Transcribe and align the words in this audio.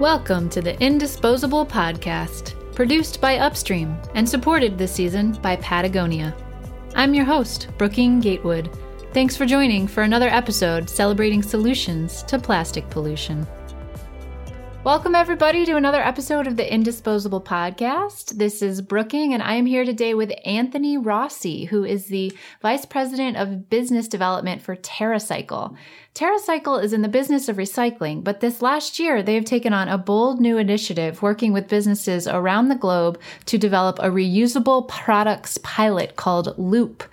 Welcome 0.00 0.48
to 0.50 0.62
the 0.62 0.80
Indisposable 0.80 1.66
Podcast, 1.66 2.54
produced 2.72 3.20
by 3.20 3.38
Upstream 3.38 3.96
and 4.14 4.28
supported 4.28 4.78
this 4.78 4.92
season 4.92 5.32
by 5.42 5.56
Patagonia. 5.56 6.36
I'm 6.94 7.14
your 7.14 7.24
host, 7.24 7.66
Brooking 7.78 8.20
Gatewood. 8.20 8.70
Thanks 9.12 9.36
for 9.36 9.44
joining 9.44 9.88
for 9.88 10.04
another 10.04 10.28
episode 10.28 10.88
celebrating 10.88 11.42
solutions 11.42 12.22
to 12.28 12.38
plastic 12.38 12.88
pollution. 12.90 13.44
Welcome, 14.88 15.14
everybody, 15.14 15.66
to 15.66 15.76
another 15.76 16.00
episode 16.00 16.46
of 16.46 16.56
the 16.56 16.72
Indisposable 16.72 17.42
Podcast. 17.42 18.38
This 18.38 18.62
is 18.62 18.80
Brooking, 18.80 19.34
and 19.34 19.42
I 19.42 19.56
am 19.56 19.66
here 19.66 19.84
today 19.84 20.14
with 20.14 20.32
Anthony 20.46 20.96
Rossi, 20.96 21.66
who 21.66 21.84
is 21.84 22.06
the 22.06 22.32
Vice 22.62 22.86
President 22.86 23.36
of 23.36 23.68
Business 23.68 24.08
Development 24.08 24.62
for 24.62 24.76
TerraCycle. 24.76 25.76
TerraCycle 26.14 26.82
is 26.82 26.94
in 26.94 27.02
the 27.02 27.08
business 27.08 27.50
of 27.50 27.58
recycling, 27.58 28.24
but 28.24 28.40
this 28.40 28.62
last 28.62 28.98
year 28.98 29.22
they 29.22 29.34
have 29.34 29.44
taken 29.44 29.74
on 29.74 29.88
a 29.88 29.98
bold 29.98 30.40
new 30.40 30.56
initiative 30.56 31.20
working 31.20 31.52
with 31.52 31.68
businesses 31.68 32.26
around 32.26 32.68
the 32.68 32.74
globe 32.74 33.20
to 33.44 33.58
develop 33.58 33.98
a 33.98 34.08
reusable 34.08 34.88
products 34.88 35.58
pilot 35.58 36.16
called 36.16 36.54
Loop. 36.56 37.04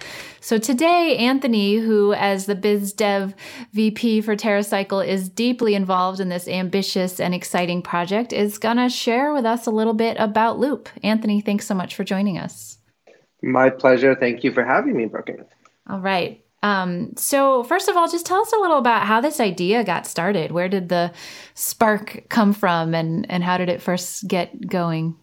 So 0.46 0.60
today, 0.60 1.18
Anthony, 1.18 1.78
who 1.78 2.14
as 2.14 2.46
the 2.46 2.54
biz 2.54 2.94
dev 2.94 3.34
VP 3.74 4.22
for 4.22 4.36
TerraCycle 4.36 5.04
is 5.04 5.28
deeply 5.28 5.74
involved 5.74 6.20
in 6.20 6.30
this 6.30 6.48
ambitious 6.48 7.20
and 7.20 7.34
exciting 7.34 7.82
project, 7.82 8.32
is 8.32 8.60
going 8.60 8.78
to 8.78 8.88
share 8.88 9.34
with 9.34 9.44
us 9.44 9.66
a 9.66 9.72
little 9.72 9.96
bit 9.96 10.18
about 10.20 10.60
Loop. 10.60 10.88
Anthony, 11.02 11.42
thanks 11.42 11.66
so 11.66 11.74
much 11.74 11.96
for 11.96 12.04
joining 12.04 12.38
us. 12.38 12.78
My 13.42 13.72
pleasure. 13.72 14.14
Thank 14.14 14.44
you 14.44 14.52
for 14.52 14.64
having 14.64 14.96
me, 14.96 15.06
Brooklyn. 15.06 15.46
All 15.90 16.00
right. 16.00 16.46
Um, 16.62 17.18
so, 17.18 17.64
first 17.64 17.90
of 17.90 17.98
all, 17.98 18.08
just 18.08 18.28
tell 18.28 18.42
us 18.42 18.54
a 18.54 18.60
little 18.60 18.78
about 18.78 19.08
how 19.08 19.22
this 19.22 19.40
idea 19.40 19.84
got 19.84 20.06
started. 20.06 20.52
Where 20.52 20.70
did 20.70 20.90
the 20.90 21.12
spark 21.56 22.26
come 22.30 22.54
from, 22.54 22.94
and, 22.94 23.26
and 23.32 23.44
how 23.44 23.58
did 23.58 23.70
it 23.70 23.82
first 23.82 24.28
get 24.28 24.68
going? 24.68 25.16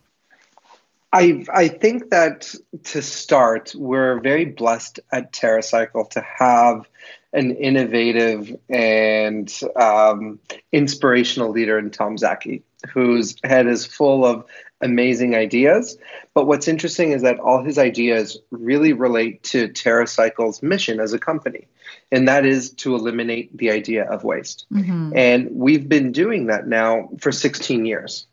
I 1.12 1.44
I 1.52 1.68
think 1.68 2.10
that 2.10 2.54
to 2.84 3.02
start, 3.02 3.74
we're 3.76 4.20
very 4.20 4.46
blessed 4.46 5.00
at 5.10 5.32
TerraCycle 5.32 6.10
to 6.10 6.20
have 6.20 6.88
an 7.32 7.56
innovative 7.56 8.54
and 8.68 9.52
um, 9.76 10.38
inspirational 10.70 11.50
leader 11.50 11.78
in 11.78 11.90
Tom 11.90 12.16
Szaky, 12.16 12.62
whose 12.92 13.36
head 13.42 13.66
is 13.66 13.86
full 13.86 14.24
of 14.24 14.44
amazing 14.82 15.34
ideas. 15.34 15.96
But 16.34 16.46
what's 16.46 16.68
interesting 16.68 17.12
is 17.12 17.22
that 17.22 17.38
all 17.38 17.62
his 17.62 17.78
ideas 17.78 18.38
really 18.50 18.92
relate 18.92 19.42
to 19.44 19.68
TerraCycle's 19.68 20.62
mission 20.62 21.00
as 21.00 21.12
a 21.12 21.18
company, 21.18 21.68
and 22.10 22.28
that 22.28 22.44
is 22.44 22.70
to 22.70 22.94
eliminate 22.94 23.56
the 23.56 23.70
idea 23.70 24.04
of 24.04 24.24
waste. 24.24 24.66
Mm-hmm. 24.72 25.12
And 25.16 25.48
we've 25.52 25.88
been 25.88 26.12
doing 26.12 26.46
that 26.46 26.66
now 26.66 27.10
for 27.20 27.32
16 27.32 27.86
years. 27.86 28.26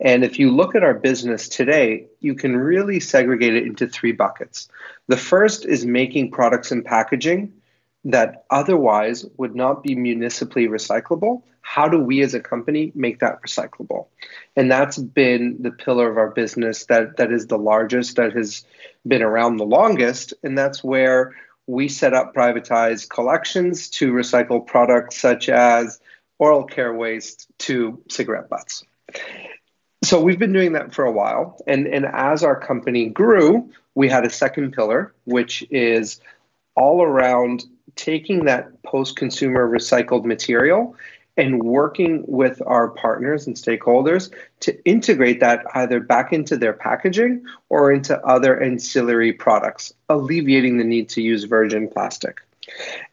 And 0.00 0.24
if 0.24 0.38
you 0.38 0.50
look 0.50 0.74
at 0.74 0.82
our 0.82 0.94
business 0.94 1.48
today, 1.48 2.08
you 2.20 2.34
can 2.34 2.56
really 2.56 3.00
segregate 3.00 3.54
it 3.54 3.64
into 3.64 3.86
three 3.86 4.12
buckets. 4.12 4.68
The 5.08 5.16
first 5.16 5.64
is 5.64 5.86
making 5.86 6.32
products 6.32 6.70
and 6.70 6.84
packaging 6.84 7.52
that 8.04 8.44
otherwise 8.50 9.24
would 9.36 9.56
not 9.56 9.82
be 9.82 9.94
municipally 9.94 10.68
recyclable. 10.68 11.42
How 11.62 11.88
do 11.88 11.98
we 11.98 12.20
as 12.22 12.34
a 12.34 12.40
company 12.40 12.92
make 12.94 13.18
that 13.20 13.42
recyclable? 13.42 14.06
And 14.54 14.70
that's 14.70 14.98
been 14.98 15.56
the 15.60 15.72
pillar 15.72 16.10
of 16.10 16.18
our 16.18 16.30
business 16.30 16.84
that, 16.84 17.16
that 17.16 17.32
is 17.32 17.46
the 17.46 17.58
largest, 17.58 18.16
that 18.16 18.34
has 18.34 18.64
been 19.06 19.22
around 19.22 19.56
the 19.56 19.64
longest. 19.64 20.34
And 20.44 20.56
that's 20.56 20.84
where 20.84 21.34
we 21.66 21.88
set 21.88 22.14
up 22.14 22.34
privatized 22.34 23.08
collections 23.08 23.90
to 23.90 24.12
recycle 24.12 24.64
products 24.64 25.16
such 25.16 25.48
as 25.48 25.98
oral 26.38 26.64
care 26.64 26.94
waste 26.94 27.48
to 27.58 28.00
cigarette 28.08 28.48
butts 28.48 28.84
so 30.06 30.20
we've 30.20 30.38
been 30.38 30.52
doing 30.52 30.72
that 30.72 30.94
for 30.94 31.04
a 31.04 31.12
while. 31.12 31.58
And 31.66 31.86
and 31.86 32.06
as 32.06 32.42
our 32.42 32.58
company 32.58 33.06
grew 33.08 33.70
we 33.94 34.08
had 34.08 34.24
a 34.24 34.30
second 34.30 34.72
pillar 34.72 35.14
which 35.24 35.66
is 35.70 36.20
all 36.76 37.02
around 37.02 37.64
taking 37.96 38.44
that 38.44 38.82
post 38.82 39.16
consumer 39.16 39.68
recycled 39.68 40.24
material 40.24 40.94
and 41.38 41.62
working 41.62 42.24
with 42.26 42.62
our 42.66 42.88
partners 42.88 43.46
and 43.46 43.56
stakeholders 43.56 44.32
to 44.60 44.84
integrate 44.84 45.40
that 45.40 45.64
either 45.74 46.00
back 46.00 46.32
into 46.32 46.56
their 46.56 46.72
packaging 46.72 47.44
or 47.68 47.92
into 47.92 48.18
other 48.24 48.62
ancillary 48.62 49.32
products 49.32 49.92
alleviating 50.08 50.78
the 50.78 50.84
need 50.84 51.08
to 51.10 51.20
use 51.20 51.44
virgin 51.44 51.88
plastic. 51.88 52.40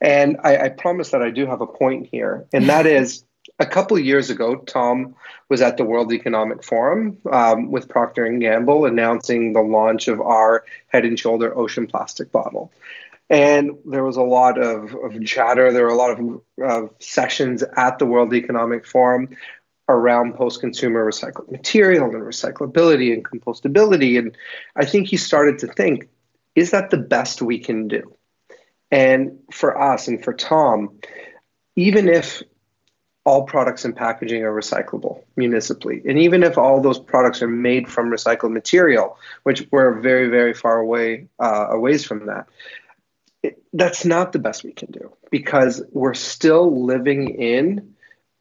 And 0.01 0.37
I, 0.43 0.57
I 0.57 0.69
promise 0.69 1.11
that 1.11 1.21
i 1.21 1.29
do 1.29 1.45
have 1.45 1.61
a 1.61 1.67
point 1.67 2.07
here 2.07 2.45
and 2.53 2.67
that 2.69 2.85
is 2.85 3.23
a 3.59 3.65
couple 3.65 3.97
years 3.99 4.29
ago, 4.29 4.55
Tom 4.55 5.15
was 5.49 5.61
at 5.61 5.77
the 5.77 5.85
World 5.85 6.11
Economic 6.11 6.63
Forum 6.63 7.17
um, 7.31 7.71
with 7.71 7.89
Procter 7.89 8.25
and 8.25 8.41
Gamble 8.41 8.85
announcing 8.85 9.53
the 9.53 9.61
launch 9.61 10.07
of 10.07 10.21
our 10.21 10.65
Head 10.87 11.05
and 11.05 11.19
Shoulder 11.19 11.57
Ocean 11.57 11.87
Plastic 11.87 12.31
Bottle. 12.31 12.71
And 13.29 13.71
there 13.85 14.03
was 14.03 14.17
a 14.17 14.23
lot 14.23 14.59
of, 14.59 14.95
of 14.95 15.23
chatter. 15.25 15.71
There 15.71 15.83
were 15.83 15.91
a 15.91 15.95
lot 15.95 16.19
of 16.19 16.41
uh, 16.63 16.87
sessions 16.99 17.63
at 17.63 17.99
the 17.99 18.05
World 18.05 18.33
Economic 18.33 18.85
Forum 18.85 19.29
around 19.89 20.35
post-consumer 20.35 21.05
recycled 21.05 21.51
material 21.51 22.05
and 22.05 22.23
recyclability 22.23 23.13
and 23.13 23.25
compostability. 23.25 24.17
And 24.17 24.37
I 24.75 24.85
think 24.85 25.07
he 25.07 25.17
started 25.17 25.59
to 25.59 25.67
think, 25.67 26.09
is 26.55 26.71
that 26.71 26.89
the 26.89 26.97
best 26.97 27.41
we 27.41 27.59
can 27.59 27.87
do? 27.87 28.15
And 28.91 29.39
for 29.51 29.79
us 29.79 30.07
and 30.07 30.23
for 30.23 30.33
Tom, 30.33 30.99
even 31.75 32.07
if 32.07 32.43
all 33.25 33.43
products 33.43 33.85
and 33.85 33.95
packaging 33.95 34.43
are 34.43 34.51
recyclable 34.51 35.23
municipally. 35.37 36.01
And 36.05 36.19
even 36.19 36.43
if 36.43 36.57
all 36.57 36.81
those 36.81 36.99
products 36.99 37.41
are 37.41 37.47
made 37.47 37.89
from 37.89 38.09
recycled 38.09 38.51
material, 38.51 39.17
which 39.43 39.65
we're 39.71 39.99
very, 39.99 40.29
very 40.29 40.53
far 40.53 40.79
away 40.79 41.27
uh, 41.39 41.67
away 41.69 41.97
from 41.97 42.25
that, 42.25 42.47
it, 43.41 43.63
that's 43.71 44.03
not 44.03 44.33
the 44.33 44.39
best 44.39 44.63
we 44.63 44.73
can 44.73 44.91
do 44.91 45.13
because 45.31 45.81
we're 45.91 46.13
still 46.13 46.85
living 46.85 47.29
in 47.29 47.93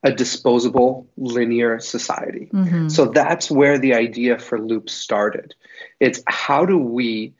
a 0.02 0.12
disposable 0.12 1.06
linear 1.16 1.78
society. 1.78 2.48
Mm-hmm. 2.52 2.88
So 2.88 3.06
that's 3.06 3.48
where 3.50 3.78
the 3.78 3.94
idea 3.94 4.38
for 4.38 4.60
Loop 4.60 4.90
started. 4.90 5.54
It's 6.00 6.20
how 6.26 6.66
do 6.66 6.76
we, 6.76 7.34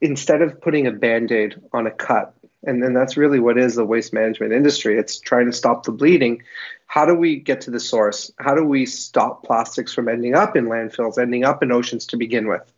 instead 0.00 0.42
of 0.42 0.60
putting 0.60 0.86
a 0.86 0.92
band 0.92 1.32
aid 1.32 1.60
on 1.72 1.88
a 1.88 1.90
cut 1.90 2.36
and 2.66 2.82
then 2.82 2.92
that's 2.92 3.16
really 3.16 3.38
what 3.38 3.56
is 3.56 3.76
the 3.76 3.84
waste 3.84 4.12
management 4.12 4.52
industry. 4.52 4.98
It's 4.98 5.20
trying 5.20 5.46
to 5.46 5.52
stop 5.52 5.84
the 5.84 5.92
bleeding. 5.92 6.42
How 6.86 7.06
do 7.06 7.14
we 7.14 7.36
get 7.36 7.62
to 7.62 7.70
the 7.70 7.80
source? 7.80 8.30
How 8.38 8.54
do 8.54 8.64
we 8.64 8.86
stop 8.86 9.44
plastics 9.44 9.94
from 9.94 10.08
ending 10.08 10.34
up 10.34 10.56
in 10.56 10.66
landfills 10.66 11.18
ending 11.18 11.44
up 11.44 11.62
in 11.62 11.72
oceans 11.72 12.06
to 12.06 12.16
begin 12.16 12.48
with? 12.48 12.70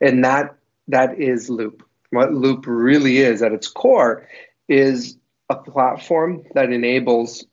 And 0.00 0.24
that 0.24 0.56
that 0.88 1.20
is 1.20 1.48
loop. 1.48 1.86
What 2.10 2.32
loop 2.32 2.64
really 2.66 3.18
is 3.18 3.42
at 3.42 3.52
its 3.52 3.68
core 3.68 4.28
is 4.68 5.16
a 5.50 5.56
platform 5.56 6.42
that 6.54 6.72
enables 6.72 7.44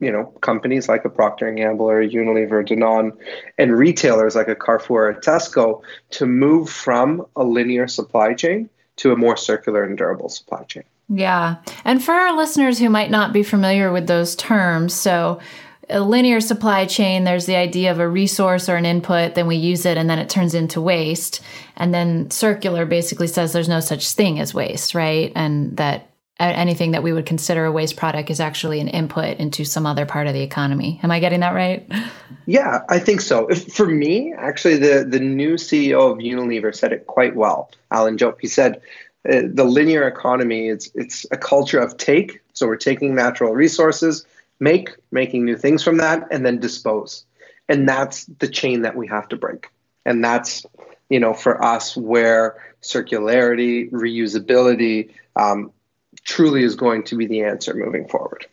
you 0.00 0.12
know 0.12 0.24
companies 0.40 0.88
like 0.88 1.04
a 1.04 1.10
procter 1.10 1.48
and 1.48 1.56
gamble 1.56 1.86
or 1.86 2.00
a 2.00 2.08
unilever 2.08 2.66
danone 2.66 3.12
and 3.58 3.76
retailers 3.76 4.34
like 4.34 4.48
a 4.48 4.54
carrefour 4.54 5.04
or 5.04 5.10
a 5.10 5.20
tesco 5.20 5.82
to 6.10 6.26
move 6.26 6.68
from 6.68 7.26
a 7.34 7.44
linear 7.44 7.88
supply 7.88 8.34
chain 8.34 8.68
to 8.96 9.12
a 9.12 9.16
more 9.16 9.36
circular 9.36 9.82
and 9.84 9.96
durable 9.96 10.28
supply 10.28 10.62
chain 10.64 10.84
yeah. 11.08 11.56
And 11.84 12.02
for 12.02 12.12
our 12.12 12.36
listeners 12.36 12.78
who 12.78 12.90
might 12.90 13.10
not 13.10 13.32
be 13.32 13.42
familiar 13.42 13.92
with 13.92 14.06
those 14.06 14.34
terms, 14.36 14.94
so 14.94 15.40
a 15.88 16.00
linear 16.00 16.40
supply 16.40 16.84
chain, 16.84 17.24
there's 17.24 17.46
the 17.46 17.56
idea 17.56 17.92
of 17.92 18.00
a 18.00 18.08
resource 18.08 18.68
or 18.68 18.76
an 18.76 18.86
input, 18.86 19.34
then 19.34 19.46
we 19.46 19.56
use 19.56 19.86
it 19.86 19.96
and 19.96 20.10
then 20.10 20.18
it 20.18 20.28
turns 20.28 20.54
into 20.54 20.80
waste. 20.80 21.40
And 21.76 21.94
then 21.94 22.30
circular 22.30 22.86
basically 22.86 23.28
says 23.28 23.52
there's 23.52 23.68
no 23.68 23.80
such 23.80 24.10
thing 24.10 24.40
as 24.40 24.52
waste, 24.52 24.94
right? 24.94 25.30
And 25.36 25.76
that 25.76 26.10
anything 26.38 26.90
that 26.90 27.02
we 27.02 27.12
would 27.12 27.24
consider 27.24 27.64
a 27.64 27.72
waste 27.72 27.96
product 27.96 28.30
is 28.30 28.40
actually 28.40 28.80
an 28.80 28.88
input 28.88 29.38
into 29.38 29.64
some 29.64 29.86
other 29.86 30.04
part 30.04 30.26
of 30.26 30.34
the 30.34 30.42
economy. 30.42 31.00
Am 31.02 31.10
I 31.10 31.20
getting 31.20 31.40
that 31.40 31.54
right? 31.54 31.90
Yeah, 32.46 32.82
I 32.88 32.98
think 32.98 33.22
so. 33.22 33.46
If, 33.46 33.72
for 33.72 33.86
me, 33.86 34.34
actually, 34.36 34.76
the, 34.76 35.06
the 35.08 35.18
new 35.18 35.54
CEO 35.54 36.12
of 36.12 36.18
Unilever 36.18 36.74
said 36.74 36.92
it 36.92 37.06
quite 37.06 37.34
well, 37.34 37.70
Alan 37.90 38.18
Jope. 38.18 38.38
He 38.40 38.48
said, 38.48 38.80
uh, 39.28 39.42
the 39.52 39.64
linear 39.64 40.06
economy 40.06 40.68
it's 40.68 40.90
it's 40.94 41.26
a 41.30 41.36
culture 41.36 41.78
of 41.78 41.96
take. 41.96 42.40
So 42.52 42.66
we're 42.66 42.76
taking 42.76 43.14
natural 43.14 43.52
resources 43.52 44.24
make 44.58 44.90
making 45.10 45.44
new 45.44 45.56
things 45.56 45.82
from 45.82 45.98
that 45.98 46.28
and 46.30 46.44
then 46.44 46.58
dispose. 46.58 47.24
And 47.68 47.88
that's 47.88 48.24
the 48.38 48.48
chain 48.48 48.82
that 48.82 48.96
we 48.96 49.06
have 49.08 49.28
to 49.28 49.36
break. 49.36 49.68
And 50.04 50.24
that's 50.24 50.64
you 51.08 51.20
know 51.20 51.34
for 51.34 51.62
us 51.62 51.96
where 51.96 52.56
circularity 52.82 53.90
reusability 53.90 55.10
um, 55.34 55.72
truly 56.24 56.62
is 56.62 56.76
going 56.76 57.04
to 57.04 57.16
be 57.16 57.26
the 57.26 57.42
answer 57.42 57.74
moving 57.74 58.08
forward 58.08 58.46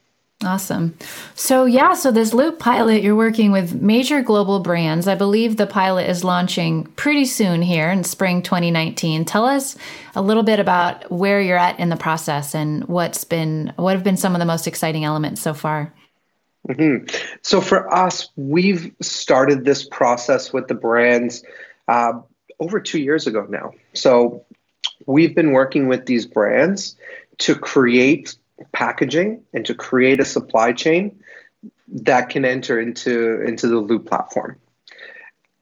Awesome. 0.43 0.97
So, 1.35 1.65
yeah, 1.65 1.93
so 1.93 2.11
this 2.11 2.33
Loop 2.33 2.59
pilot, 2.59 3.01
you're 3.01 3.15
working 3.15 3.51
with 3.51 3.81
major 3.81 4.21
global 4.21 4.59
brands. 4.59 5.07
I 5.07 5.15
believe 5.15 5.57
the 5.57 5.67
pilot 5.67 6.09
is 6.09 6.23
launching 6.23 6.85
pretty 6.95 7.25
soon 7.25 7.61
here 7.61 7.89
in 7.89 8.03
spring 8.03 8.41
2019. 8.41 9.25
Tell 9.25 9.45
us 9.45 9.77
a 10.15 10.21
little 10.21 10.43
bit 10.43 10.59
about 10.59 11.11
where 11.11 11.41
you're 11.41 11.57
at 11.57 11.79
in 11.79 11.89
the 11.89 11.95
process 11.95 12.53
and 12.53 12.83
what's 12.85 13.23
been 13.23 13.73
what 13.77 13.95
have 13.95 14.03
been 14.03 14.17
some 14.17 14.35
of 14.35 14.39
the 14.39 14.45
most 14.45 14.67
exciting 14.67 15.05
elements 15.05 15.41
so 15.41 15.53
far. 15.53 15.93
Mm-hmm. 16.67 17.07
So 17.41 17.61
for 17.61 17.93
us, 17.93 18.29
we've 18.35 18.93
started 19.01 19.65
this 19.65 19.85
process 19.87 20.53
with 20.53 20.67
the 20.67 20.75
brands 20.75 21.43
uh, 21.87 22.13
over 22.59 22.79
two 22.79 22.99
years 22.99 23.27
ago 23.27 23.45
now. 23.49 23.71
So 23.93 24.45
we've 25.05 25.35
been 25.35 25.51
working 25.51 25.87
with 25.87 26.05
these 26.05 26.25
brands 26.25 26.95
to 27.39 27.55
create 27.55 28.37
packaging 28.71 29.43
and 29.53 29.65
to 29.65 29.73
create 29.73 30.19
a 30.19 30.25
supply 30.25 30.73
chain 30.73 31.19
that 31.87 32.29
can 32.29 32.45
enter 32.45 32.79
into 32.79 33.41
into 33.41 33.67
the 33.67 33.77
Loop 33.77 34.07
platform. 34.07 34.57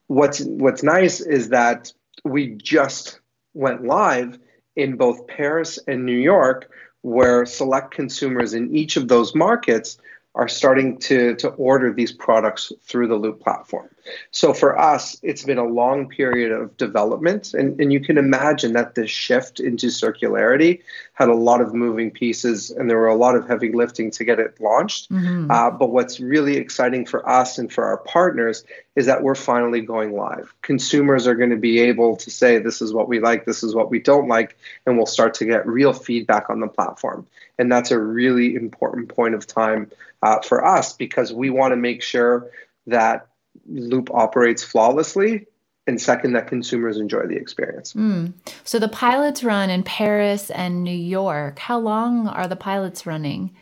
What's 0.07 0.41
what's 0.41 0.83
nice 0.83 1.19
is 1.19 1.49
that 1.49 1.91
we 2.23 2.55
just 2.55 3.19
went 3.53 3.83
live 3.85 4.37
in 4.75 4.95
both 4.95 5.27
Paris 5.27 5.79
and 5.87 6.05
New 6.05 6.17
York, 6.17 6.71
where 7.01 7.45
select 7.45 7.91
consumers 7.91 8.53
in 8.53 8.75
each 8.75 8.97
of 8.97 9.07
those 9.07 9.35
markets 9.35 9.97
are 10.33 10.47
starting 10.47 10.97
to, 10.97 11.35
to 11.35 11.49
order 11.49 11.93
these 11.93 12.11
products 12.11 12.71
through 12.83 13.07
the 13.07 13.15
Loop 13.15 13.41
platform. 13.41 13.89
So 14.31 14.53
for 14.53 14.77
us, 14.77 15.17
it's 15.21 15.43
been 15.43 15.57
a 15.57 15.65
long 15.65 16.07
period 16.07 16.51
of 16.51 16.75
development. 16.77 17.53
And, 17.53 17.79
and 17.79 17.91
you 17.91 17.99
can 17.99 18.17
imagine 18.17 18.73
that 18.73 18.95
this 18.95 19.09
shift 19.09 19.59
into 19.59 19.87
circularity 19.87 20.81
had 21.13 21.29
a 21.29 21.35
lot 21.35 21.61
of 21.61 21.73
moving 21.73 22.11
pieces 22.11 22.71
and 22.71 22.89
there 22.89 22.97
were 22.97 23.07
a 23.07 23.15
lot 23.15 23.35
of 23.35 23.47
heavy 23.47 23.71
lifting 23.71 24.11
to 24.11 24.23
get 24.23 24.39
it 24.39 24.59
launched. 24.59 25.11
Mm-hmm. 25.11 25.51
Uh, 25.51 25.71
but 25.71 25.91
what's 25.91 26.19
really 26.19 26.57
exciting 26.57 27.05
for 27.05 27.27
us 27.27 27.57
and 27.57 27.71
for 27.71 27.85
our 27.85 27.97
partners 27.97 28.63
is 28.95 29.05
that 29.05 29.23
we're 29.23 29.35
finally 29.35 29.81
going 29.81 30.13
live. 30.13 30.53
Consumers 30.61 31.27
are 31.27 31.35
going 31.35 31.49
to 31.49 31.57
be 31.57 31.79
able 31.79 32.15
to 32.17 32.29
say, 32.29 32.57
this 32.57 32.81
is 32.81 32.93
what 32.93 33.07
we 33.07 33.19
like, 33.19 33.45
this 33.45 33.63
is 33.63 33.73
what 33.73 33.89
we 33.89 33.99
don't 33.99 34.27
like, 34.27 34.57
and 34.85 34.97
we'll 34.97 35.05
start 35.05 35.33
to 35.35 35.45
get 35.45 35.65
real 35.67 35.93
feedback 35.93 36.49
on 36.49 36.59
the 36.59 36.67
platform. 36.67 37.25
And 37.57 37.71
that's 37.71 37.91
a 37.91 37.99
really 37.99 38.55
important 38.55 39.09
point 39.09 39.35
of 39.35 39.47
time 39.47 39.91
uh, 40.23 40.39
for 40.41 40.65
us 40.65 40.93
because 40.93 41.31
we 41.31 41.49
want 41.49 41.71
to 41.71 41.77
make 41.77 42.01
sure 42.01 42.49
that 42.87 43.27
Loop 43.67 44.09
operates 44.13 44.63
flawlessly 44.63 45.47
and 45.87 45.99
second 45.99 46.33
that 46.33 46.47
consumers 46.47 46.97
enjoy 46.97 47.25
the 47.27 47.35
experience. 47.35 47.93
Mm. 47.93 48.33
So 48.63 48.79
the 48.79 48.87
pilots 48.87 49.43
run 49.43 49.69
in 49.69 49.83
Paris 49.83 50.49
and 50.51 50.83
New 50.83 50.95
York. 50.95 51.59
How 51.59 51.79
long 51.79 52.27
are 52.27 52.47
the 52.47 52.55
pilots 52.55 53.05
running? 53.05 53.55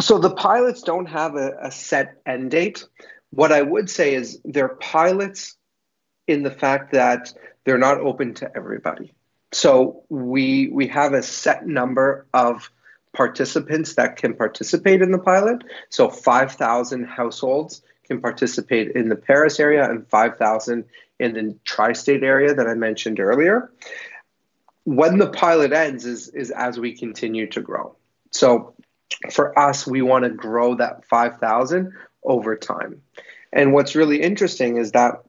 So 0.00 0.18
the 0.18 0.30
pilots 0.30 0.82
don't 0.82 1.06
have 1.06 1.34
a, 1.34 1.56
a 1.62 1.70
set 1.72 2.20
end 2.24 2.52
date. 2.52 2.84
What 3.30 3.52
I 3.52 3.62
would 3.62 3.90
say 3.90 4.14
is 4.14 4.40
they're 4.44 4.68
pilots 4.68 5.56
in 6.26 6.42
the 6.42 6.50
fact 6.50 6.92
that 6.92 7.32
they're 7.64 7.78
not 7.78 7.98
open 7.98 8.34
to 8.34 8.56
everybody. 8.56 9.12
So 9.52 10.04
we 10.08 10.68
we 10.68 10.86
have 10.88 11.14
a 11.14 11.22
set 11.22 11.66
number 11.66 12.26
of 12.32 12.70
participants 13.12 13.94
that 13.94 14.16
can 14.16 14.34
participate 14.34 15.02
in 15.02 15.10
the 15.10 15.18
pilot. 15.18 15.64
So 15.88 16.08
5,000 16.08 17.04
households 17.04 17.82
can 18.08 18.20
participate 18.20 18.92
in 18.92 19.08
the 19.08 19.16
Paris 19.16 19.60
area 19.60 19.88
and 19.88 20.06
5,000 20.08 20.84
in 21.20 21.34
the 21.34 21.56
tri 21.64 21.92
state 21.92 22.22
area 22.22 22.54
that 22.54 22.66
I 22.66 22.74
mentioned 22.74 23.20
earlier. 23.20 23.70
When 24.84 25.18
the 25.18 25.28
pilot 25.28 25.72
ends 25.72 26.04
is, 26.04 26.28
is 26.28 26.50
as 26.50 26.78
we 26.78 26.96
continue 26.96 27.46
to 27.48 27.60
grow. 27.60 27.94
So 28.30 28.74
for 29.30 29.58
us, 29.58 29.86
we 29.86 30.02
want 30.02 30.24
to 30.24 30.30
grow 30.30 30.76
that 30.76 31.04
5,000 31.04 31.92
over 32.24 32.56
time. 32.56 33.02
And 33.52 33.72
what's 33.72 33.94
really 33.94 34.22
interesting 34.22 34.76
is 34.76 34.92
that 34.92 35.22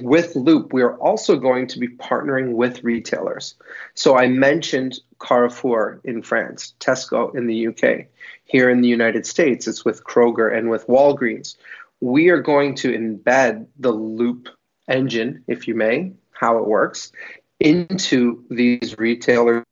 with 0.00 0.36
Loop, 0.36 0.72
we 0.72 0.82
are 0.82 0.96
also 0.96 1.36
going 1.36 1.66
to 1.68 1.78
be 1.78 1.88
partnering 1.88 2.52
with 2.52 2.84
retailers. 2.84 3.54
So 3.94 4.16
I 4.16 4.28
mentioned 4.28 4.98
Carrefour 5.20 6.00
in 6.04 6.22
France, 6.22 6.74
Tesco 6.80 7.34
in 7.34 7.46
the 7.46 7.68
UK. 7.68 8.06
Here 8.44 8.70
in 8.70 8.80
the 8.80 8.88
United 8.88 9.26
States, 9.26 9.66
it's 9.66 9.84
with 9.84 10.04
Kroger 10.04 10.56
and 10.56 10.70
with 10.70 10.86
Walgreens. 10.86 11.56
We 12.00 12.28
are 12.30 12.40
going 12.40 12.76
to 12.76 12.92
embed 12.92 13.66
the 13.78 13.92
Loop 13.92 14.48
engine, 14.88 15.44
if 15.46 15.68
you 15.68 15.74
may, 15.74 16.12
how 16.32 16.58
it 16.58 16.66
works, 16.66 17.12
into 17.58 18.44
these 18.50 18.98
retailers' 18.98 19.64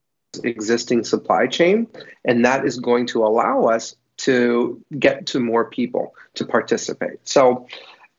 existing 0.45 1.05
supply 1.05 1.47
chain. 1.47 1.87
And 2.25 2.45
that 2.45 2.65
is 2.67 2.79
going 2.79 3.07
to 3.09 3.25
allow 3.25 3.65
us 3.65 3.97
to 4.19 4.85
get 4.99 5.27
to 5.27 5.41
more 5.41 5.71
people 5.71 6.15
to 6.35 6.45
participate. 6.45 7.27
So 7.27 7.67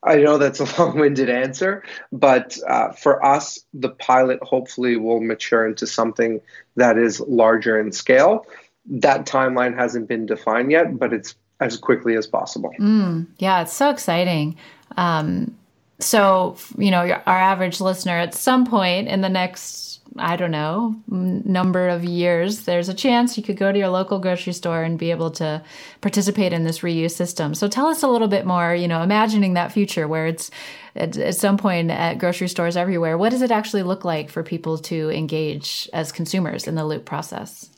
I 0.02 0.18
know 0.18 0.38
that's 0.38 0.60
a 0.60 0.66
long 0.82 0.98
winded 0.98 1.30
answer, 1.30 1.84
but 2.12 2.58
uh, 2.68 2.94
for 2.94 3.24
us, 3.24 3.60
the 3.74 3.90
pilot 3.90 4.40
hopefully 4.42 4.96
will 4.96 5.22
mature 5.22 5.68
into 5.68 5.88
something 5.88 6.42
that 6.76 6.98
is 6.98 7.20
larger 7.20 7.80
in 7.80 7.92
scale. 7.92 8.46
That 8.86 9.26
timeline 9.26 9.76
hasn't 9.76 10.08
been 10.08 10.26
defined 10.26 10.72
yet, 10.72 10.98
but 10.98 11.14
it's 11.14 11.36
as 11.60 11.78
quickly 11.78 12.16
as 12.16 12.28
possible. 12.28 12.74
Mm, 12.80 13.28
yeah, 13.38 13.62
it's 13.62 13.74
so 13.74 13.90
exciting. 13.90 14.56
Um, 14.98 15.56
so, 16.00 16.56
you 16.78 16.92
know, 16.92 17.22
our 17.26 17.38
average 17.38 17.82
listener 17.82 18.14
at 18.14 18.34
some 18.34 18.66
point 18.66 19.08
in 19.08 19.22
the 19.22 19.30
next 19.30 19.90
I 20.18 20.36
don't 20.36 20.52
know, 20.52 20.96
number 21.08 21.88
of 21.88 22.04
years, 22.04 22.62
there's 22.62 22.90
a 22.90 22.94
chance 22.94 23.38
you 23.38 23.44
could 23.44 23.58
go 23.58 23.72
to 23.72 23.78
your 23.78 23.90
local 23.90 24.20
grocery 24.20 24.54
store 24.54 24.84
and 24.84 24.98
be 24.98 25.12
able 25.12 25.30
to 25.32 25.62
participate 26.02 26.52
in 26.52 26.64
this 26.64 26.80
reuse 26.80 27.12
system. 27.12 27.54
So 27.54 27.68
tell 27.68 27.88
us 27.88 28.02
a 28.02 28.08
little 28.08 28.28
bit 28.28 28.46
more, 28.46 28.74
you 28.74 28.88
know, 28.88 29.04
imagining 29.04 29.54
that 29.54 29.72
future 29.72 30.08
where 30.08 30.28
it's 30.28 30.50
at, 30.96 31.16
at 31.18 31.36
some 31.36 31.58
point 31.58 31.92
at 31.92 32.18
grocery 32.18 32.48
stores 32.48 32.76
everywhere. 32.76 33.18
What 33.18 33.30
does 33.30 33.42
it 33.42 33.52
actually 33.52 33.84
look 33.84 34.04
like 34.04 34.30
for 34.30 34.42
people 34.42 34.78
to 34.80 35.10
engage 35.12 35.88
as 35.94 36.12
consumers 36.12 36.68
in 36.68 36.76
the 36.76 36.86
loop 36.86 37.06
process? 37.06 37.70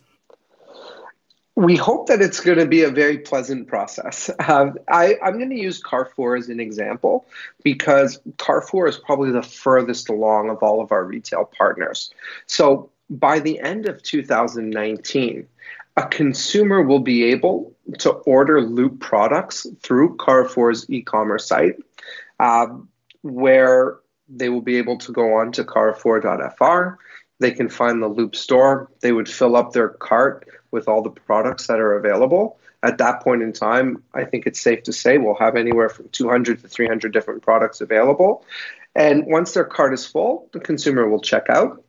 We 1.62 1.76
hope 1.76 2.08
that 2.08 2.20
it's 2.20 2.40
going 2.40 2.58
to 2.58 2.66
be 2.66 2.82
a 2.82 2.90
very 2.90 3.18
pleasant 3.18 3.68
process. 3.68 4.30
Uh, 4.40 4.72
I, 4.88 5.16
am 5.22 5.38
going 5.38 5.50
to 5.50 5.60
use 5.60 5.82
Carrefour 5.82 6.36
as 6.36 6.48
an 6.48 6.58
example 6.58 7.26
because 7.62 8.18
Carrefour 8.38 8.88
is 8.88 8.98
probably 8.98 9.30
the 9.30 9.42
furthest 9.42 10.08
along 10.08 10.50
of 10.50 10.62
all 10.62 10.80
of 10.80 10.90
our 10.90 11.04
retail 11.04 11.44
partners. 11.44 12.12
So 12.46 12.90
by 13.08 13.38
the 13.38 13.60
end 13.60 13.86
of 13.86 14.02
2019, 14.02 15.46
a 15.96 16.06
consumer 16.08 16.82
will 16.82 16.98
be 16.98 17.24
able 17.24 17.72
to 17.98 18.10
order 18.10 18.60
Loop 18.60 19.00
products 19.00 19.66
through 19.82 20.16
Carrefour's 20.16 20.88
e 20.90 21.02
commerce 21.02 21.46
site, 21.46 21.76
uh, 22.40 22.66
where 23.22 23.98
they 24.28 24.48
will 24.48 24.62
be 24.62 24.76
able 24.76 24.98
to 24.98 25.12
go 25.12 25.34
on 25.34 25.52
to 25.52 25.64
carrefour.fr. 25.64 26.98
They 27.38 27.50
can 27.50 27.68
find 27.68 28.02
the 28.02 28.08
Loop 28.08 28.34
store. 28.34 28.90
They 29.00 29.12
would 29.12 29.28
fill 29.28 29.56
up 29.56 29.72
their 29.72 29.90
cart 29.90 30.48
with 30.72 30.88
all 30.88 31.02
the 31.02 31.10
products 31.10 31.68
that 31.68 31.78
are 31.78 31.94
available. 31.94 32.58
At 32.82 32.98
that 32.98 33.22
point 33.22 33.42
in 33.42 33.52
time, 33.52 34.02
I 34.12 34.24
think 34.24 34.46
it's 34.46 34.60
safe 34.60 34.82
to 34.84 34.92
say 34.92 35.18
we'll 35.18 35.36
have 35.36 35.54
anywhere 35.54 35.88
from 35.88 36.08
200 36.08 36.62
to 36.62 36.68
300 36.68 37.12
different 37.12 37.42
products 37.42 37.80
available. 37.80 38.44
And 38.94 39.26
once 39.26 39.52
their 39.52 39.64
cart 39.64 39.94
is 39.94 40.04
full, 40.04 40.48
the 40.52 40.60
consumer 40.60 41.08
will 41.08 41.20
check 41.20 41.46
out. 41.48 41.84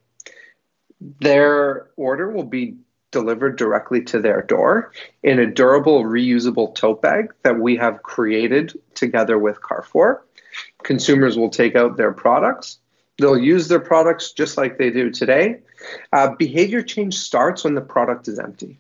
Their 1.19 1.89
order 1.97 2.29
will 2.31 2.45
be 2.45 2.75
delivered 3.11 3.57
directly 3.57 4.01
to 4.01 4.19
their 4.19 4.41
door 4.41 4.91
in 5.21 5.39
a 5.39 5.45
durable, 5.45 6.03
reusable 6.03 6.75
tote 6.75 7.01
bag 7.01 7.33
that 7.43 7.59
we 7.59 7.77
have 7.77 8.03
created 8.03 8.79
together 8.95 9.37
with 9.37 9.61
Carrefour. 9.61 10.25
Consumers 10.83 11.37
will 11.37 11.49
take 11.49 11.75
out 11.75 11.97
their 11.97 12.11
products. 12.11 12.79
They'll 13.20 13.38
use 13.38 13.67
their 13.67 13.79
products 13.79 14.32
just 14.32 14.58
like 14.58 14.77
they 14.77 14.89
do 14.89 15.12
today, 15.12 15.60
uh, 16.12 16.36
behavior 16.36 16.82
change 16.82 17.15
starts 17.15 17.63
when 17.63 17.75
the 17.75 17.82
product 17.82 18.27
is 18.27 18.39
empty. 18.39 18.79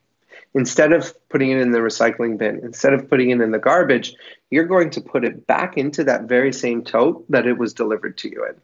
Instead 0.55 0.93
of 0.93 1.13
putting 1.29 1.51
it 1.51 1.59
in 1.59 1.71
the 1.71 1.79
recycling 1.79 2.37
bin, 2.37 2.59
instead 2.63 2.93
of 2.93 3.09
putting 3.09 3.31
it 3.31 3.41
in 3.41 3.51
the 3.51 3.59
garbage, 3.59 4.15
you're 4.49 4.65
going 4.65 4.89
to 4.91 5.01
put 5.01 5.25
it 5.25 5.47
back 5.47 5.77
into 5.77 6.03
that 6.03 6.23
very 6.23 6.53
same 6.53 6.83
tote 6.83 7.29
that 7.29 7.47
it 7.47 7.57
was 7.57 7.73
delivered 7.73 8.17
to 8.17 8.29
you 8.29 8.45
in. 8.45 8.55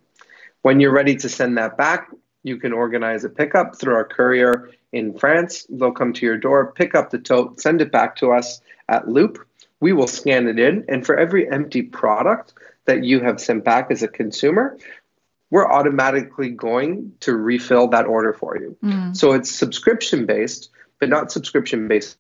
When 0.61 0.79
you're 0.79 0.93
ready 0.93 1.15
to 1.15 1.29
send 1.29 1.57
that 1.57 1.77
back, 1.77 2.09
you 2.43 2.57
can 2.57 2.73
organize 2.73 3.23
a 3.23 3.29
pickup 3.29 3.79
through 3.79 3.95
our 3.95 4.05
courier 4.05 4.69
in 4.91 5.17
France. 5.17 5.65
They'll 5.69 5.91
come 5.91 6.13
to 6.13 6.25
your 6.25 6.37
door, 6.37 6.73
pick 6.73 6.95
up 6.95 7.09
the 7.09 7.19
tote, 7.19 7.59
send 7.59 7.81
it 7.81 7.91
back 7.91 8.15
to 8.17 8.31
us 8.31 8.61
at 8.87 9.07
Loop. 9.07 9.45
We 9.79 9.93
will 9.93 10.07
scan 10.07 10.47
it 10.47 10.59
in, 10.59 10.85
and 10.89 11.05
for 11.05 11.17
every 11.17 11.49
empty 11.49 11.81
product 11.81 12.53
that 12.85 13.03
you 13.03 13.21
have 13.21 13.39
sent 13.39 13.63
back 13.63 13.91
as 13.91 14.03
a 14.03 14.07
consumer, 14.07 14.77
we're 15.51 15.69
automatically 15.69 16.49
going 16.49 17.13
to 17.21 17.35
refill 17.35 17.87
that 17.89 18.05
order 18.05 18.33
for 18.33 18.57
you. 18.57 18.77
Mm. 18.83 19.15
So 19.15 19.33
it's 19.33 19.49
subscription 19.49 20.25
based, 20.25 20.69
but 20.99 21.09
not 21.09 21.31
subscription 21.31 21.87
based 21.87 22.17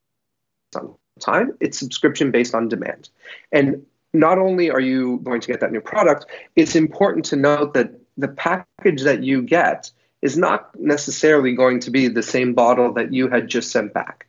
on 0.75 0.95
time. 1.19 1.53
It's 1.59 1.77
subscription 1.77 2.31
based 2.31 2.55
on 2.55 2.69
demand. 2.69 3.09
And 3.51 3.85
not 4.13 4.39
only 4.39 4.71
are 4.71 4.79
you 4.79 5.19
going 5.23 5.41
to 5.41 5.47
get 5.47 5.59
that 5.59 5.71
new 5.71 5.81
product, 5.81 6.25
it's 6.55 6.75
important 6.75 7.25
to 7.25 7.35
note 7.35 7.73
that 7.75 7.91
the 8.17 8.27
package 8.27 9.03
that 9.03 9.23
you 9.23 9.41
get 9.41 9.91
is 10.21 10.37
not 10.37 10.77
necessarily 10.79 11.53
going 11.53 11.79
to 11.81 11.91
be 11.91 12.07
the 12.07 12.23
same 12.23 12.53
bottle 12.53 12.93
that 12.93 13.13
you 13.13 13.29
had 13.29 13.47
just 13.47 13.71
sent 13.71 13.93
back. 13.93 14.25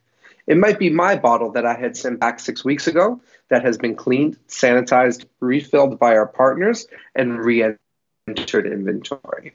It 0.46 0.56
might 0.56 0.78
be 0.78 0.90
my 0.90 1.16
bottle 1.16 1.52
that 1.52 1.66
I 1.66 1.74
had 1.74 1.96
sent 1.96 2.20
back 2.20 2.40
six 2.40 2.64
weeks 2.64 2.86
ago 2.86 3.20
that 3.48 3.64
has 3.64 3.78
been 3.78 3.94
cleaned, 3.94 4.36
sanitized, 4.48 5.24
refilled 5.40 5.98
by 5.98 6.16
our 6.16 6.26
partners, 6.26 6.86
and 7.14 7.38
re 7.38 7.74
entered 8.38 8.66
inventory. 8.66 9.54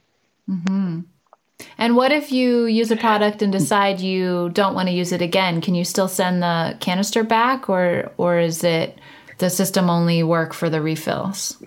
Mm-hmm. 0.49 1.01
And 1.77 1.95
what 1.95 2.11
if 2.11 2.31
you 2.31 2.65
use 2.65 2.91
a 2.91 2.97
product 2.97 3.41
and 3.41 3.51
decide 3.51 3.99
you 3.99 4.49
don't 4.49 4.75
want 4.75 4.89
to 4.89 4.93
use 4.93 5.11
it 5.11 5.21
again? 5.21 5.61
Can 5.61 5.73
you 5.73 5.85
still 5.85 6.07
send 6.07 6.43
the 6.43 6.77
canister 6.79 7.23
back, 7.23 7.69
or 7.69 8.11
or 8.17 8.39
is 8.39 8.63
it 8.63 8.99
the 9.37 9.49
system 9.49 9.89
only 9.89 10.23
work 10.23 10.53
for 10.53 10.69
the 10.69 10.81
refills? 10.81 11.61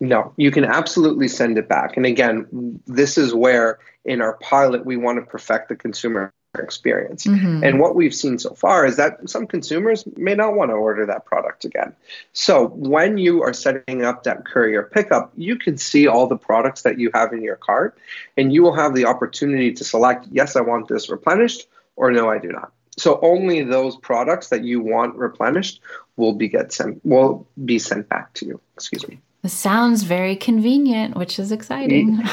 No, 0.00 0.32
you 0.36 0.52
can 0.52 0.64
absolutely 0.64 1.26
send 1.26 1.58
it 1.58 1.68
back. 1.68 1.96
And 1.96 2.06
again, 2.06 2.80
this 2.86 3.18
is 3.18 3.34
where 3.34 3.80
in 4.04 4.20
our 4.20 4.34
pilot 4.34 4.86
we 4.86 4.96
want 4.96 5.18
to 5.18 5.28
perfect 5.28 5.68
the 5.68 5.76
consumer 5.76 6.32
experience. 6.58 7.24
Mm-hmm. 7.24 7.64
And 7.64 7.80
what 7.80 7.94
we've 7.94 8.14
seen 8.14 8.38
so 8.38 8.54
far 8.54 8.86
is 8.86 8.96
that 8.96 9.28
some 9.28 9.46
consumers 9.46 10.04
may 10.16 10.34
not 10.34 10.54
want 10.54 10.70
to 10.70 10.74
order 10.74 11.06
that 11.06 11.24
product 11.24 11.64
again. 11.64 11.94
So 12.32 12.68
when 12.68 13.18
you 13.18 13.42
are 13.42 13.52
setting 13.52 14.04
up 14.04 14.24
that 14.24 14.44
courier 14.44 14.82
pickup, 14.82 15.32
you 15.36 15.56
can 15.56 15.78
see 15.78 16.06
all 16.06 16.26
the 16.26 16.36
products 16.36 16.82
that 16.82 16.98
you 16.98 17.10
have 17.14 17.32
in 17.32 17.42
your 17.42 17.56
cart 17.56 17.98
and 18.36 18.52
you 18.52 18.62
will 18.62 18.74
have 18.74 18.94
the 18.94 19.06
opportunity 19.06 19.72
to 19.72 19.84
select, 19.84 20.26
yes, 20.30 20.56
I 20.56 20.60
want 20.60 20.88
this 20.88 21.08
replenished 21.08 21.66
or 21.96 22.10
no, 22.10 22.30
I 22.30 22.38
do 22.38 22.48
not. 22.48 22.72
So 22.96 23.20
only 23.22 23.62
those 23.62 23.96
products 23.96 24.48
that 24.48 24.64
you 24.64 24.80
want 24.80 25.14
replenished 25.14 25.80
will 26.16 26.32
be 26.32 26.48
get 26.48 26.72
sent 26.72 27.04
will 27.04 27.46
be 27.64 27.78
sent 27.78 28.08
back 28.08 28.34
to 28.34 28.46
you. 28.46 28.60
Excuse 28.74 29.06
me. 29.08 29.20
This 29.42 29.52
sounds 29.52 30.02
very 30.02 30.34
convenient, 30.34 31.16
which 31.16 31.38
is 31.38 31.52
exciting. 31.52 32.22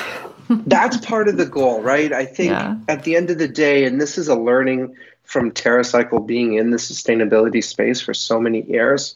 That's 0.49 0.97
part 0.97 1.27
of 1.27 1.37
the 1.37 1.45
goal, 1.45 1.81
right? 1.81 2.11
I 2.11 2.25
think 2.25 2.51
yeah. 2.51 2.77
at 2.87 3.03
the 3.03 3.15
end 3.15 3.29
of 3.29 3.37
the 3.37 3.47
day, 3.47 3.85
and 3.85 3.99
this 3.99 4.17
is 4.17 4.27
a 4.27 4.35
learning 4.35 4.95
from 5.23 5.51
TerraCycle 5.51 6.25
being 6.25 6.53
in 6.53 6.69
the 6.69 6.77
sustainability 6.77 7.63
space 7.63 8.01
for 8.01 8.13
so 8.13 8.39
many 8.39 8.61
years. 8.63 9.15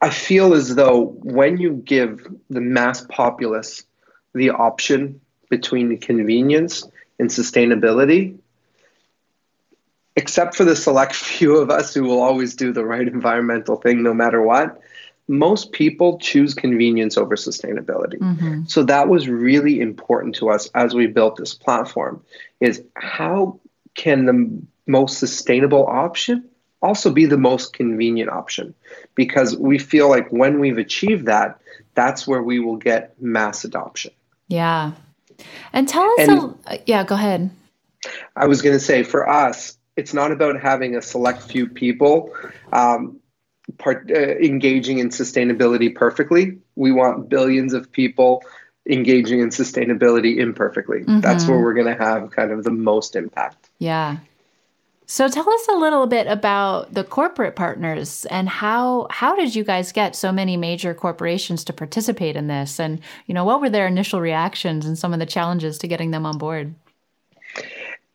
I 0.00 0.10
feel 0.10 0.52
as 0.54 0.74
though 0.74 1.06
when 1.22 1.58
you 1.58 1.74
give 1.84 2.26
the 2.50 2.60
mass 2.60 3.06
populace 3.08 3.84
the 4.34 4.50
option 4.50 5.20
between 5.48 5.96
convenience 5.98 6.84
and 7.18 7.28
sustainability, 7.28 8.36
except 10.16 10.56
for 10.56 10.64
the 10.64 10.76
select 10.76 11.14
few 11.32 11.56
of 11.56 11.70
us 11.70 11.94
who 11.94 12.02
will 12.02 12.20
always 12.20 12.54
do 12.54 12.72
the 12.72 12.84
right 12.84 13.06
environmental 13.06 13.76
thing 13.76 14.02
no 14.02 14.12
matter 14.12 14.42
what, 14.42 14.80
most 15.28 15.72
people 15.72 16.18
choose 16.18 16.54
convenience 16.54 17.16
over 17.16 17.36
sustainability. 17.36 18.18
Mm-hmm. 18.18 18.64
So 18.66 18.82
that 18.84 19.08
was 19.08 19.28
really 19.28 19.80
important 19.80 20.34
to 20.36 20.50
us 20.50 20.68
as 20.74 20.94
we 20.94 21.06
built 21.06 21.36
this 21.36 21.54
platform 21.54 22.22
is 22.60 22.82
how 22.94 23.60
can 23.94 24.26
the 24.26 24.62
most 24.86 25.18
sustainable 25.18 25.86
option 25.86 26.48
also 26.82 27.12
be 27.12 27.26
the 27.26 27.38
most 27.38 27.72
convenient 27.72 28.30
option 28.30 28.74
because 29.14 29.56
we 29.56 29.78
feel 29.78 30.08
like 30.08 30.28
when 30.30 30.58
we've 30.58 30.78
achieved 30.78 31.26
that 31.26 31.60
that's 31.94 32.26
where 32.26 32.42
we 32.42 32.58
will 32.58 32.76
get 32.76 33.20
mass 33.20 33.64
adoption. 33.64 34.12
Yeah. 34.48 34.92
And 35.72 35.88
tell 35.88 36.04
us 36.18 36.28
and, 36.28 36.58
a, 36.66 36.78
yeah, 36.86 37.04
go 37.04 37.14
ahead. 37.14 37.50
I 38.34 38.46
was 38.46 38.62
going 38.62 38.74
to 38.74 38.84
say 38.84 39.02
for 39.02 39.28
us 39.28 39.78
it's 39.96 40.14
not 40.14 40.32
about 40.32 40.60
having 40.60 40.96
a 40.96 41.02
select 41.02 41.42
few 41.42 41.68
people 41.68 42.34
um, 42.72 43.20
part, 43.78 44.10
uh, 44.10 44.14
engaging 44.14 44.98
in 44.98 45.10
sustainability 45.10 45.94
perfectly. 45.94 46.58
We 46.76 46.92
want 46.92 47.28
billions 47.28 47.72
of 47.72 47.90
people 47.90 48.42
engaging 48.88 49.40
in 49.40 49.50
sustainability 49.50 50.38
imperfectly. 50.38 51.00
Mm-hmm. 51.00 51.20
That's 51.20 51.46
where 51.46 51.58
we're 51.58 51.74
going 51.74 51.86
to 51.86 52.02
have 52.02 52.30
kind 52.30 52.50
of 52.50 52.64
the 52.64 52.70
most 52.70 53.14
impact. 53.14 53.70
Yeah. 53.78 54.18
So 55.06 55.28
tell 55.28 55.48
us 55.48 55.68
a 55.68 55.74
little 55.74 56.06
bit 56.06 56.26
about 56.26 56.94
the 56.94 57.04
corporate 57.04 57.54
partners 57.54 58.24
and 58.26 58.48
how 58.48 59.08
how 59.10 59.36
did 59.36 59.54
you 59.54 59.62
guys 59.62 59.92
get 59.92 60.16
so 60.16 60.32
many 60.32 60.56
major 60.56 60.94
corporations 60.94 61.64
to 61.64 61.72
participate 61.72 62.34
in 62.34 62.46
this 62.46 62.80
and 62.80 62.98
you 63.26 63.34
know 63.34 63.44
what 63.44 63.60
were 63.60 63.68
their 63.68 63.86
initial 63.86 64.20
reactions 64.22 64.86
and 64.86 64.96
some 64.96 65.12
of 65.12 65.18
the 65.18 65.26
challenges 65.26 65.76
to 65.78 65.88
getting 65.88 66.12
them 66.12 66.24
on 66.24 66.38
board? 66.38 66.74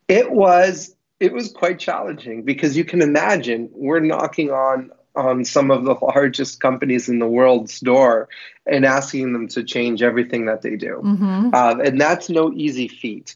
It 0.08 0.32
was 0.32 0.96
it 1.20 1.34
was 1.34 1.52
quite 1.52 1.78
challenging 1.78 2.44
because 2.44 2.76
you 2.76 2.84
can 2.84 3.02
imagine 3.02 3.70
we're 3.74 4.00
knocking 4.00 4.50
on 4.50 4.92
on 5.18 5.44
some 5.44 5.72
of 5.72 5.84
the 5.84 5.96
largest 6.02 6.60
companies 6.60 7.10
in 7.10 7.20
the 7.20 7.28
world's 7.28 7.80
door 7.80 8.30
and 8.66 8.86
asking 8.86 9.34
them 9.34 9.48
to 9.50 9.64
change 9.64 10.02
everything 10.02 10.46
that 10.46 10.62
they 10.62 10.76
do. 10.76 11.02
Mm-hmm. 11.04 11.50
Uh, 11.54 11.76
and 11.84 12.00
that's 12.00 12.30
no 12.30 12.54
easy 12.54 12.88
feat. 12.88 13.36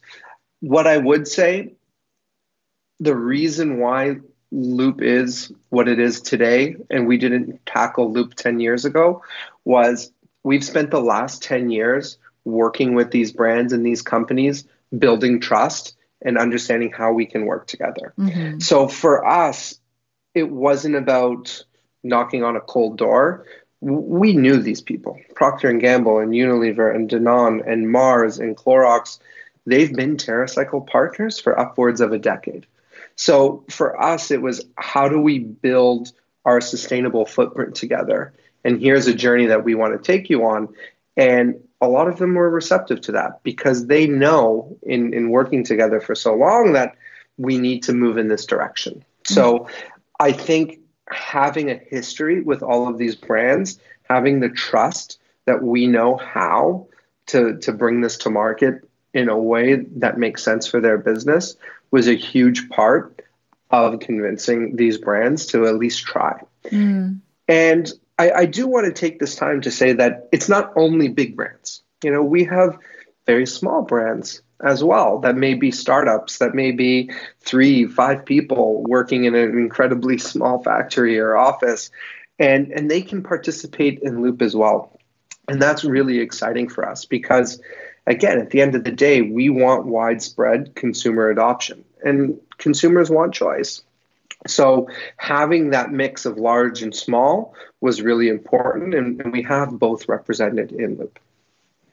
What 0.60 0.88
I 0.88 0.98
would 0.98 1.28
say, 1.28 1.74
the 3.00 3.16
reason 3.16 3.80
why 3.80 4.18
Loop 4.52 5.02
is 5.02 5.52
what 5.70 5.88
it 5.88 6.00
is 6.00 6.22
today, 6.22 6.76
and 6.90 7.08
we 7.08 7.18
didn't 7.18 7.66
tackle 7.66 8.12
Loop 8.12 8.36
10 8.36 8.60
years 8.60 8.86
ago, 8.86 9.24
was 9.66 10.12
we've 10.44 10.64
spent 10.64 10.92
the 10.92 11.02
last 11.02 11.42
10 11.42 11.72
years 11.72 12.18
working 12.44 12.94
with 12.94 13.12
these 13.12 13.32
brands 13.32 13.74
and 13.74 13.86
these 13.86 14.02
companies, 14.02 14.66
building 14.98 15.40
trust 15.40 15.96
and 16.22 16.38
understanding 16.38 16.92
how 16.92 17.14
we 17.14 17.26
can 17.26 17.46
work 17.46 17.68
together. 17.68 18.14
Mm-hmm. 18.20 18.60
So 18.60 18.88
for 18.88 19.26
us, 19.26 19.80
it 20.34 20.50
wasn't 20.50 20.96
about 20.96 21.64
knocking 22.04 22.44
on 22.44 22.56
a 22.56 22.62
cold 22.62 22.98
door, 22.98 23.46
we 23.82 24.34
knew 24.34 24.58
these 24.58 24.82
people. 24.82 25.20
Procter 25.36 25.70
and 25.70 25.82
Gamble 25.82 26.20
and 26.20 26.32
Unilever 26.32 26.94
and 26.94 27.10
Danone 27.10 27.66
and 27.68 27.92
Mars 27.92 28.40
and 28.40 28.56
Clorox, 28.56 29.20
they've 29.66 29.94
been 29.94 30.18
TerraCycle 30.18 30.88
partners 30.88 31.40
for 31.40 31.60
upwards 31.60 32.02
of 32.02 32.12
a 32.12 32.20
decade. 32.20 32.68
So 33.16 33.64
for 33.70 34.02
us, 34.02 34.32
it 34.32 34.42
was 34.42 34.66
how 34.78 35.10
do 35.10 35.20
we 35.20 35.40
build 35.40 36.12
our 36.46 36.62
sustainable 36.62 37.26
footprint 37.26 37.76
together? 37.76 38.34
And 38.64 38.80
here's 38.80 39.08
a 39.08 39.14
journey 39.14 39.48
that 39.48 39.64
we 39.64 39.76
want 39.76 39.94
to 39.94 40.12
take 40.12 40.30
you 40.30 40.46
on. 40.46 40.70
And 41.18 41.56
a 41.82 41.88
lot 41.88 42.08
of 42.08 42.18
them 42.18 42.36
were 42.36 42.50
receptive 42.50 43.02
to 43.02 43.12
that 43.14 43.44
because 43.44 43.88
they 43.88 44.08
know 44.08 44.78
in, 44.84 45.14
in 45.14 45.30
working 45.30 45.64
together 45.64 46.00
for 46.00 46.16
so 46.16 46.36
long 46.36 46.74
that 46.74 46.96
we 47.38 47.58
need 47.58 47.84
to 47.84 47.94
move 47.94 48.18
in 48.18 48.28
this 48.28 48.46
direction. 48.46 49.04
So 49.26 49.60
mm-hmm. 49.60 49.88
I 50.20 50.32
think 50.32 50.80
having 51.14 51.70
a 51.70 51.76
history 51.76 52.42
with 52.42 52.64
all 52.64 52.88
of 52.88 52.98
these 52.98 53.16
brands, 53.16 53.80
having 54.04 54.40
the 54.40 54.50
trust 54.50 55.20
that 55.46 55.62
we 55.62 55.88
know 55.88 56.18
how 56.18 56.88
to, 57.28 57.58
to 57.60 57.72
bring 57.72 58.02
this 58.02 58.20
to 58.20 58.30
market 58.30 58.88
in 59.14 59.30
a 59.30 59.38
way 59.38 59.76
that 59.76 60.18
makes 60.18 60.44
sense 60.44 60.68
for 60.68 60.80
their 60.80 60.98
business 60.98 61.56
was 61.92 62.08
a 62.08 62.14
huge 62.14 62.70
part 62.70 63.22
of 63.70 64.00
convincing 64.00 64.76
these 64.76 64.98
brands 64.98 65.48
to 65.48 65.66
at 65.66 65.76
least 65.76 66.04
try. 66.04 66.42
Mm. 66.66 67.20
And 67.48 67.92
I, 68.18 68.32
I 68.32 68.46
do 68.46 68.68
want 68.68 68.86
to 68.86 68.94
take 68.94 69.20
this 69.20 69.36
time 69.36 69.62
to 69.62 69.72
say 69.72 69.94
that 69.94 70.30
it's 70.32 70.50
not 70.50 70.74
only 70.76 71.08
big 71.08 71.36
brands. 71.36 71.82
You 72.04 72.12
know, 72.12 72.24
we 72.24 72.46
have 72.46 72.78
very 73.26 73.46
small 73.46 73.82
brands 73.82 74.42
as 74.64 74.84
well 74.84 75.20
that 75.20 75.36
may 75.36 75.54
be 75.54 75.72
startups 75.72 76.38
that 76.38 76.54
may 76.54 76.72
be 76.72 77.12
three 77.40 77.86
five 77.86 78.26
people 78.26 78.84
working 78.84 79.26
in 79.26 79.36
an 79.36 79.58
incredibly 79.58 80.18
small 80.18 80.62
factory 80.64 81.20
or 81.20 81.36
office 81.36 81.90
and 82.42 82.72
and 82.72 82.90
they 82.90 83.02
can 83.02 83.22
participate 83.22 84.00
in 84.00 84.22
loop 84.22 84.42
as 84.42 84.56
well. 84.56 84.98
And 85.48 85.62
that's 85.62 85.84
really 85.84 86.20
exciting 86.20 86.70
for 86.70 86.88
us 86.88 87.06
because 87.06 87.62
again 88.08 88.40
at 88.40 88.50
the 88.50 88.62
end 88.62 88.76
of 88.76 88.84
the 88.84 88.92
day 88.92 89.22
we 89.22 89.50
want 89.50 89.86
widespread 89.86 90.76
consumer 90.76 91.30
adoption 91.30 91.86
and 92.04 92.40
consumers 92.58 93.10
want 93.10 93.34
choice. 93.34 93.84
So 94.48 94.90
having 95.18 95.70
that 95.70 95.92
mix 95.92 96.26
of 96.26 96.40
large 96.40 96.82
and 96.82 96.96
small 96.96 97.54
was 97.80 98.02
really 98.02 98.28
important 98.28 98.96
and, 98.96 99.22
and 99.22 99.32
we 99.32 99.44
have 99.44 99.78
both 99.78 100.10
represented 100.10 100.72
in 100.72 100.98
loop 100.98 101.20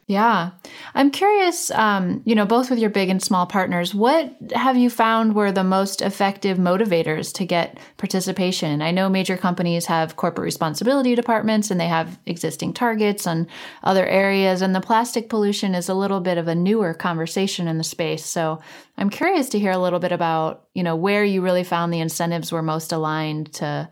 yeah. 0.09 0.49
I'm 0.95 1.11
curious, 1.11 1.69
um, 1.69 2.23
you 2.25 2.33
know, 2.33 2.47
both 2.47 2.71
with 2.71 2.79
your 2.79 2.89
big 2.89 3.09
and 3.09 3.21
small 3.21 3.45
partners, 3.45 3.93
what 3.93 4.35
have 4.55 4.75
you 4.75 4.89
found 4.89 5.35
were 5.35 5.51
the 5.51 5.63
most 5.63 6.01
effective 6.01 6.57
motivators 6.57 7.31
to 7.35 7.45
get 7.45 7.77
participation? 7.97 8.81
I 8.81 8.89
know 8.89 9.07
major 9.07 9.37
companies 9.37 9.85
have 9.85 10.15
corporate 10.15 10.45
responsibility 10.45 11.13
departments 11.13 11.69
and 11.69 11.79
they 11.79 11.87
have 11.87 12.17
existing 12.25 12.73
targets 12.73 13.27
on 13.27 13.45
other 13.83 14.07
areas, 14.07 14.63
and 14.63 14.73
the 14.73 14.81
plastic 14.81 15.29
pollution 15.29 15.75
is 15.75 15.89
a 15.89 15.93
little 15.93 16.21
bit 16.21 16.39
of 16.39 16.47
a 16.47 16.55
newer 16.55 16.95
conversation 16.95 17.67
in 17.67 17.77
the 17.77 17.83
space. 17.83 18.25
So 18.25 18.59
I'm 18.97 19.11
curious 19.11 19.49
to 19.49 19.59
hear 19.59 19.71
a 19.71 19.77
little 19.77 19.99
bit 19.99 20.11
about, 20.11 20.65
you 20.73 20.81
know, 20.81 20.95
where 20.95 21.23
you 21.23 21.43
really 21.43 21.63
found 21.63 21.93
the 21.93 21.99
incentives 21.99 22.51
were 22.51 22.63
most 22.63 22.91
aligned 22.91 23.53
to 23.53 23.87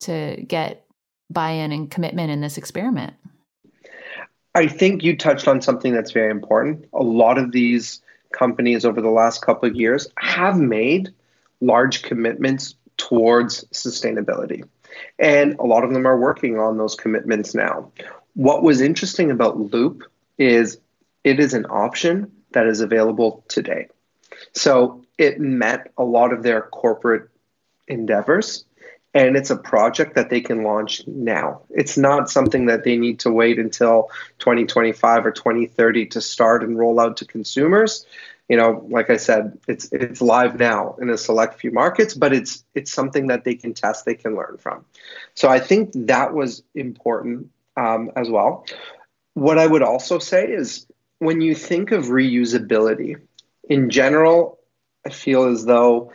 to 0.00 0.44
get 0.48 0.84
buy-in 1.30 1.70
and 1.70 1.88
commitment 1.88 2.32
in 2.32 2.40
this 2.40 2.58
experiment. 2.58 3.14
I 4.56 4.68
think 4.68 5.04
you 5.04 5.14
touched 5.14 5.48
on 5.48 5.60
something 5.60 5.92
that's 5.92 6.12
very 6.12 6.30
important. 6.30 6.88
A 6.94 7.02
lot 7.02 7.36
of 7.36 7.52
these 7.52 8.00
companies 8.32 8.86
over 8.86 9.02
the 9.02 9.10
last 9.10 9.42
couple 9.42 9.68
of 9.68 9.76
years 9.76 10.08
have 10.16 10.56
made 10.56 11.12
large 11.60 12.02
commitments 12.02 12.74
towards 12.96 13.64
sustainability. 13.64 14.66
And 15.18 15.58
a 15.58 15.64
lot 15.64 15.84
of 15.84 15.92
them 15.92 16.06
are 16.06 16.18
working 16.18 16.58
on 16.58 16.78
those 16.78 16.94
commitments 16.94 17.54
now. 17.54 17.92
What 18.32 18.62
was 18.62 18.80
interesting 18.80 19.30
about 19.30 19.58
Loop 19.58 20.04
is 20.38 20.78
it 21.22 21.38
is 21.38 21.52
an 21.52 21.66
option 21.66 22.32
that 22.52 22.66
is 22.66 22.80
available 22.80 23.44
today. 23.48 23.88
So 24.54 25.04
it 25.18 25.38
met 25.38 25.92
a 25.98 26.04
lot 26.04 26.32
of 26.32 26.42
their 26.42 26.62
corporate 26.62 27.28
endeavors 27.88 28.64
and 29.16 29.34
it's 29.34 29.48
a 29.48 29.56
project 29.56 30.14
that 30.16 30.28
they 30.28 30.42
can 30.42 30.62
launch 30.62 31.00
now. 31.06 31.62
It's 31.70 31.96
not 31.96 32.28
something 32.28 32.66
that 32.66 32.84
they 32.84 32.98
need 32.98 33.20
to 33.20 33.30
wait 33.30 33.58
until 33.58 34.10
2025 34.40 35.24
or 35.24 35.30
2030 35.30 36.06
to 36.08 36.20
start 36.20 36.62
and 36.62 36.78
roll 36.78 37.00
out 37.00 37.16
to 37.18 37.24
consumers. 37.24 38.04
you 38.46 38.58
know, 38.58 38.86
like 38.90 39.08
I 39.08 39.16
said, 39.16 39.58
it's 39.66 39.90
it's 39.90 40.20
live 40.20 40.58
now 40.58 40.96
in 41.00 41.08
a 41.08 41.16
select 41.16 41.58
few 41.58 41.70
markets, 41.72 42.12
but 42.12 42.34
it's 42.34 42.62
it's 42.74 42.92
something 42.92 43.28
that 43.28 43.44
they 43.44 43.54
can 43.54 43.72
test, 43.72 44.04
they 44.04 44.14
can 44.14 44.36
learn 44.36 44.58
from. 44.58 44.84
So 45.34 45.48
I 45.48 45.60
think 45.60 45.92
that 45.94 46.34
was 46.34 46.62
important 46.74 47.48
um, 47.76 48.12
as 48.16 48.28
well. 48.28 48.66
What 49.32 49.58
I 49.58 49.66
would 49.66 49.82
also 49.82 50.18
say 50.18 50.46
is 50.46 50.86
when 51.20 51.40
you 51.40 51.54
think 51.54 51.90
of 51.90 52.04
reusability, 52.04 53.16
in 53.68 53.88
general, 53.88 54.58
I 55.06 55.08
feel 55.08 55.44
as 55.44 55.64
though 55.64 56.12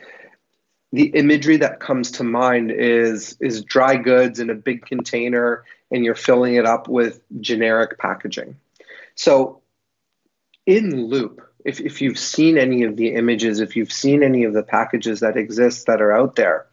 the 0.91 1.05
imagery 1.05 1.57
that 1.57 1.79
comes 1.79 2.11
to 2.11 2.23
mind 2.23 2.71
is 2.71 3.37
is 3.39 3.63
dry 3.63 3.95
goods 3.95 4.39
in 4.39 4.49
a 4.49 4.55
big 4.55 4.85
container 4.85 5.63
and 5.89 6.03
you're 6.05 6.15
filling 6.15 6.55
it 6.55 6.65
up 6.65 6.87
with 6.87 7.21
generic 7.39 7.97
packaging. 7.97 8.55
So 9.15 9.61
in 10.65 11.07
loop, 11.07 11.41
if, 11.65 11.79
if 11.79 12.01
you've 12.01 12.19
seen 12.19 12.57
any 12.57 12.83
of 12.83 12.95
the 12.95 13.13
images, 13.13 13.59
if 13.59 13.75
you've 13.75 13.91
seen 13.91 14.23
any 14.23 14.43
of 14.45 14.53
the 14.53 14.63
packages 14.63 15.19
that 15.19 15.37
exist 15.37 15.87
that 15.87 16.01
are 16.01 16.11
out 16.11 16.35
there, 16.35 16.65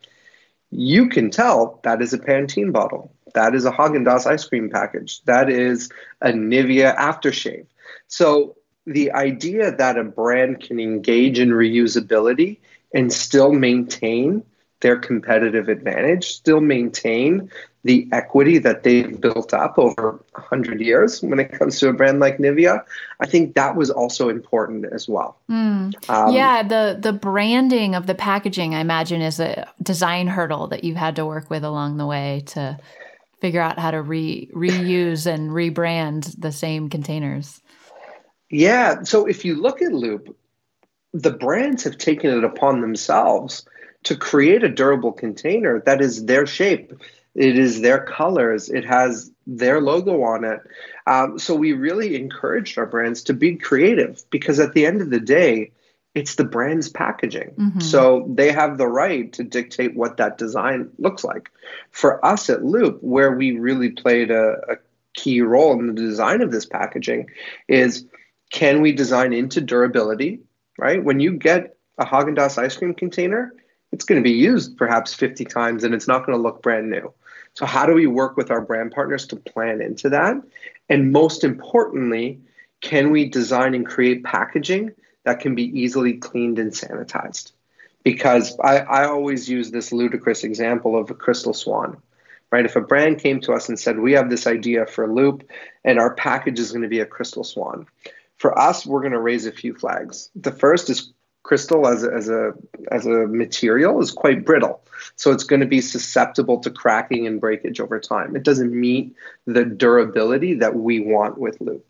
you 0.71 1.09
can 1.09 1.31
tell 1.31 1.81
that 1.83 2.01
is 2.01 2.13
a 2.13 2.19
Pantene 2.19 2.73
bottle. 2.73 3.13
That 3.35 3.55
is 3.55 3.65
a 3.65 3.73
Haagen-Dazs 3.73 4.27
ice 4.27 4.45
cream 4.45 4.71
package. 4.71 5.23
That 5.25 5.51
is 5.51 5.91
a 6.21 6.29
Nivea 6.29 6.97
aftershave. 6.97 7.67
So 8.07 8.57
the 8.87 9.13
idea 9.13 9.75
that 9.75 9.99
a 9.99 10.05
brand 10.05 10.61
can 10.61 10.81
engage 10.81 11.39
in 11.39 11.51
reusability 11.51 12.59
and 12.95 13.13
still 13.13 13.53
maintain 13.53 14.43
their 14.81 14.97
competitive 14.97 15.69
advantage, 15.69 16.33
still 16.33 16.61
maintain 16.61 17.51
the 17.85 18.09
equity 18.13 18.59
that 18.59 18.83
they've 18.83 19.21
built 19.21 19.55
up 19.55 19.79
over 19.79 20.23
100 20.33 20.81
years 20.81 21.23
when 21.23 21.39
it 21.39 21.53
comes 21.53 21.79
to 21.79 21.89
a 21.89 21.93
brand 21.93 22.21
like 22.21 22.39
Nivea, 22.39 22.85
I 23.21 23.27
think 23.27 23.55
that 23.55 23.77
was 23.77 23.91
also 23.91 24.29
important 24.29 24.85
as 24.93 25.09
well. 25.09 25.39
Mm. 25.51 25.95
Um, 26.11 26.35
yeah, 26.35 26.63
the 26.63 26.99
the 27.01 27.13
branding 27.13 27.95
of 27.95 28.07
the 28.07 28.15
packaging, 28.15 28.75
I 28.75 28.81
imagine, 28.81 29.23
is 29.23 29.41
a 29.41 29.69
design 29.83 30.27
hurdle 30.27 30.67
that 30.69 30.85
you've 30.85 30.97
had 30.97 31.17
to 31.17 31.25
work 31.25 31.51
with 31.51 31.65
along 31.65 31.97
the 31.97 32.07
way 32.07 32.43
to 32.47 32.79
figure 33.41 33.61
out 33.61 33.79
how 33.79 33.93
to 33.93 34.03
re 34.03 34.51
reuse 34.53 35.27
and 35.27 35.51
rebrand 35.51 36.39
the 36.39 36.53
same 36.53 36.91
containers. 36.91 37.63
Yeah, 38.51 39.03
so 39.03 39.27
if 39.27 39.45
you 39.45 39.55
look 39.55 39.83
at 39.83 39.93
Loop, 39.93 40.37
the 41.13 41.31
brands 41.31 41.85
have 41.85 41.99
taken 41.99 42.37
it 42.37 42.45
upon 42.45 42.81
themselves 42.81 43.65
to 44.05 44.17
create 44.17 44.63
a 44.63 44.69
durable 44.69 45.13
container 45.13 45.81
that 45.87 46.01
is 46.01 46.25
their 46.25 46.47
shape. 46.47 46.93
It 47.35 47.59
is 47.59 47.81
their 47.81 48.05
colors. 48.05 48.69
It 48.69 48.85
has 48.85 49.31
their 49.47 49.81
logo 49.81 50.23
on 50.23 50.45
it. 50.45 50.61
Um, 51.07 51.39
so 51.39 51.55
we 51.55 51.73
really 51.73 52.17
encouraged 52.17 52.79
our 52.79 52.87
brands 52.87 53.23
to 53.25 53.35
be 53.35 53.57
creative 53.57 54.23
because 54.31 54.59
at 54.61 54.75
the 54.75 54.87
end 54.87 55.01
of 55.01 55.11
the 55.11 55.21
day 55.21 55.73
it's 56.15 56.35
the 56.35 56.45
brand's 56.45 56.89
packaging. 56.89 57.55
Mm-hmm. 57.57 57.81
so 57.81 58.27
they 58.35 58.51
have 58.51 58.77
the 58.77 58.89
right 58.89 59.33
to 59.35 59.45
dictate 59.45 59.95
what 59.95 60.17
that 60.17 60.39
design 60.39 60.91
looks 60.99 61.23
like. 61.23 61.51
For 61.91 62.25
us 62.25 62.51
at 62.51 62.65
loop 62.65 63.03
where 63.03 63.33
we 63.33 63.59
really 63.59 63.91
played 63.91 64.31
a, 64.31 64.57
a 64.69 64.77
key 65.15 65.41
role 65.41 65.79
in 65.79 65.87
the 65.87 65.93
design 65.93 66.41
of 66.41 66.51
this 66.51 66.67
packaging 66.67 67.29
is 67.69 68.07
can 68.51 68.81
we 68.81 68.93
design 68.93 69.33
into 69.33 69.61
durability 69.61 70.41
right 70.79 71.05
when 71.05 71.21
you 71.21 71.33
get 71.33 71.77
a 71.99 72.07
Haagen-Dazs 72.07 72.57
ice 72.57 72.77
cream 72.77 72.95
container 72.95 73.53
it's 73.93 74.05
going 74.05 74.23
to 74.23 74.29
be 74.29 74.37
used 74.37 74.77
perhaps 74.77 75.15
50 75.15 75.45
times 75.45 75.85
and 75.85 75.95
it's 75.95 76.09
not 76.09 76.27
going 76.27 76.37
to 76.37 76.43
look 76.43 76.63
brand 76.63 76.91
new. 76.91 77.13
So, 77.55 77.67
how 77.67 77.87
do 77.87 77.95
we 77.95 78.07
work 78.07 78.37
with 78.37 78.51
our 78.51 78.61
brand 78.61 78.93
partners 78.93 79.27
to 79.29 79.37
plan 79.37 79.81
into 79.81 80.11
that? 80.11 80.37
And 80.89 81.13
most 81.13 81.43
importantly, 81.45 82.41
can 82.81 83.11
we 83.11 83.29
design 83.29 83.75
and 83.75 83.87
create 83.87 84.25
packaging 84.25 84.93
that 85.25 85.41
can 85.41 85.55
be 85.55 85.65
easily 85.81 86.15
cleaned 86.15 86.59
and 86.59 86.73
sanitized? 86.73 87.53
Because 88.05 88.57
I, 88.61 88.79
I 88.79 89.07
always 89.07 89.49
use 89.49 89.71
this 89.71 89.93
ludicrous 89.93 90.45
example 90.45 90.97
of 90.97 91.11
a 91.11 91.15
crystal 91.15 91.53
swan, 91.53 91.97
right? 92.53 92.65
If 92.65 92.77
a 92.77 92.81
brand 92.81 93.19
came 93.19 93.41
to 93.41 93.53
us 93.53 93.69
and 93.69 93.79
said, 93.79 93.99
We 93.99 94.13
have 94.13 94.31
this 94.31 94.47
idea 94.47 94.87
for 94.87 95.05
a 95.05 95.13
Loop 95.13 95.49
and 95.85 95.99
our 95.99 96.15
package 96.15 96.61
is 96.61 96.71
going 96.71 96.83
to 96.83 96.89
be 96.89 97.01
a 97.01 97.07
crystal 97.07 97.45
swan, 97.45 97.87
for 98.39 98.59
us, 98.59 98.87
we're 98.87 99.01
going 99.01 99.13
to 99.13 99.21
raise 99.21 99.47
a 99.47 99.53
few 99.53 99.75
flags. 99.75 100.31
The 100.35 100.53
first 100.53 100.91
is 100.91 101.13
crystal 101.43 101.87
as 101.87 102.05
a, 102.05 102.13
as 102.13 102.29
a 102.29 102.53
as 102.91 103.07
a 103.07 103.27
material 103.27 104.01
is 104.01 104.11
quite 104.11 104.45
brittle. 104.45 104.83
So 105.17 105.33
it's 105.33 105.45
going 105.45 105.61
to 105.61 105.67
be 105.67 105.81
susceptible 105.81 106.59
to 106.61 106.71
cracking 106.71 107.27
and 107.27 107.41
breakage 107.41 107.81
over 107.81 107.99
time. 108.01 108.37
It 108.37 108.43
doesn't 108.43 108.73
meet 108.73 109.15
the 109.47 109.65
durability 109.65 110.55
that 110.55 110.75
we 110.75 111.01
want 111.01 111.39
with 111.39 111.61
loop 111.61 111.87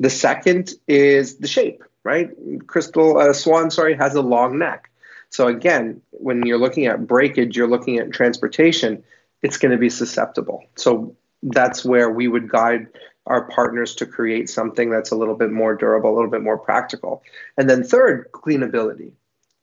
the 0.00 0.10
second 0.10 0.72
is 0.86 1.36
the 1.36 1.48
shape 1.48 1.82
right? 2.02 2.28
Crystal 2.66 3.16
uh, 3.16 3.32
swan 3.32 3.70
sorry 3.70 3.94
has 3.94 4.14
a 4.14 4.20
long 4.20 4.58
neck. 4.58 4.90
So 5.30 5.46
again 5.48 6.02
when 6.10 6.44
you're 6.46 6.58
looking 6.58 6.86
at 6.86 7.06
breakage 7.06 7.56
you're 7.56 7.68
looking 7.68 7.98
at 7.98 8.12
transportation 8.12 9.02
it's 9.42 9.58
going 9.58 9.72
to 9.72 9.78
be 9.78 9.90
susceptible. 9.90 10.64
So 10.76 11.16
that's 11.42 11.84
where 11.84 12.10
we 12.10 12.28
would 12.28 12.48
guide 12.48 12.88
our 13.26 13.44
partners 13.48 13.94
to 13.96 14.06
create 14.06 14.50
something 14.50 14.90
that's 14.90 15.10
a 15.10 15.16
little 15.16 15.34
bit 15.34 15.50
more 15.50 15.74
durable, 15.74 16.12
a 16.12 16.16
little 16.16 16.30
bit 16.30 16.42
more 16.42 16.58
practical. 16.58 17.22
And 17.56 17.68
then 17.68 17.84
third, 17.84 18.30
cleanability. 18.32 19.12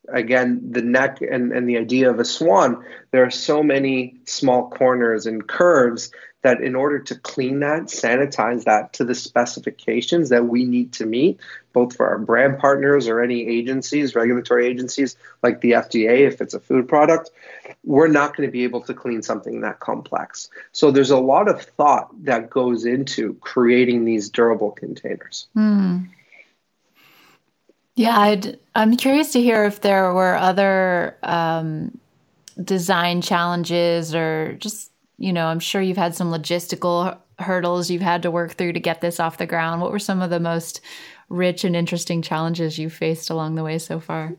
Again, 0.09 0.71
the 0.71 0.81
neck 0.81 1.21
and, 1.21 1.51
and 1.51 1.69
the 1.69 1.77
idea 1.77 2.09
of 2.09 2.19
a 2.19 2.25
swan, 2.25 2.83
there 3.11 3.23
are 3.23 3.31
so 3.31 3.61
many 3.61 4.19
small 4.25 4.69
corners 4.69 5.27
and 5.27 5.47
curves 5.47 6.11
that 6.41 6.61
in 6.61 6.75
order 6.75 6.99
to 6.99 7.15
clean 7.15 7.59
that, 7.59 7.83
sanitize 7.83 8.63
that 8.63 8.93
to 8.93 9.03
the 9.03 9.13
specifications 9.13 10.29
that 10.29 10.47
we 10.47 10.65
need 10.65 10.93
to 10.93 11.05
meet, 11.05 11.39
both 11.71 11.95
for 11.95 12.07
our 12.07 12.17
brand 12.17 12.57
partners 12.57 13.07
or 13.07 13.21
any 13.21 13.47
agencies, 13.47 14.15
regulatory 14.15 14.67
agencies 14.67 15.15
like 15.43 15.61
the 15.61 15.71
FDA, 15.71 16.27
if 16.27 16.41
it's 16.41 16.55
a 16.55 16.59
food 16.59 16.87
product, 16.87 17.29
we're 17.83 18.07
not 18.07 18.35
going 18.35 18.47
to 18.47 18.51
be 18.51 18.63
able 18.63 18.81
to 18.81 18.93
clean 18.93 19.21
something 19.21 19.61
that 19.61 19.79
complex. 19.79 20.49
So 20.71 20.91
there's 20.91 21.09
a 21.09 21.17
lot 21.17 21.49
of 21.49 21.61
thought 21.61 22.09
that 22.25 22.49
goes 22.49 22.85
into 22.85 23.33
creating 23.35 24.05
these 24.05 24.29
durable 24.29 24.71
containers. 24.71 25.47
Mm. 25.55 26.07
Yeah, 27.95 28.19
I'd, 28.19 28.59
I'm 28.75 28.95
curious 28.97 29.31
to 29.33 29.41
hear 29.41 29.63
if 29.65 29.81
there 29.81 30.13
were 30.13 30.35
other 30.35 31.17
um, 31.23 31.97
design 32.63 33.21
challenges 33.21 34.13
or 34.13 34.53
just 34.59 34.91
you 35.21 35.31
know, 35.31 35.45
I'm 35.45 35.59
sure 35.59 35.83
you've 35.83 35.97
had 35.97 36.15
some 36.15 36.31
logistical 36.31 37.15
hurdles 37.37 37.91
you've 37.91 38.01
had 38.01 38.23
to 38.23 38.31
work 38.31 38.53
through 38.53 38.73
to 38.73 38.79
get 38.79 39.01
this 39.01 39.19
off 39.19 39.37
the 39.37 39.45
ground. 39.45 39.79
What 39.79 39.91
were 39.91 39.99
some 39.99 40.19
of 40.19 40.31
the 40.31 40.39
most 40.39 40.81
rich 41.29 41.63
and 41.63 41.75
interesting 41.75 42.23
challenges 42.23 42.79
you 42.79 42.89
faced 42.89 43.29
along 43.29 43.53
the 43.53 43.63
way 43.63 43.77
so 43.77 43.99
far? 43.99 44.35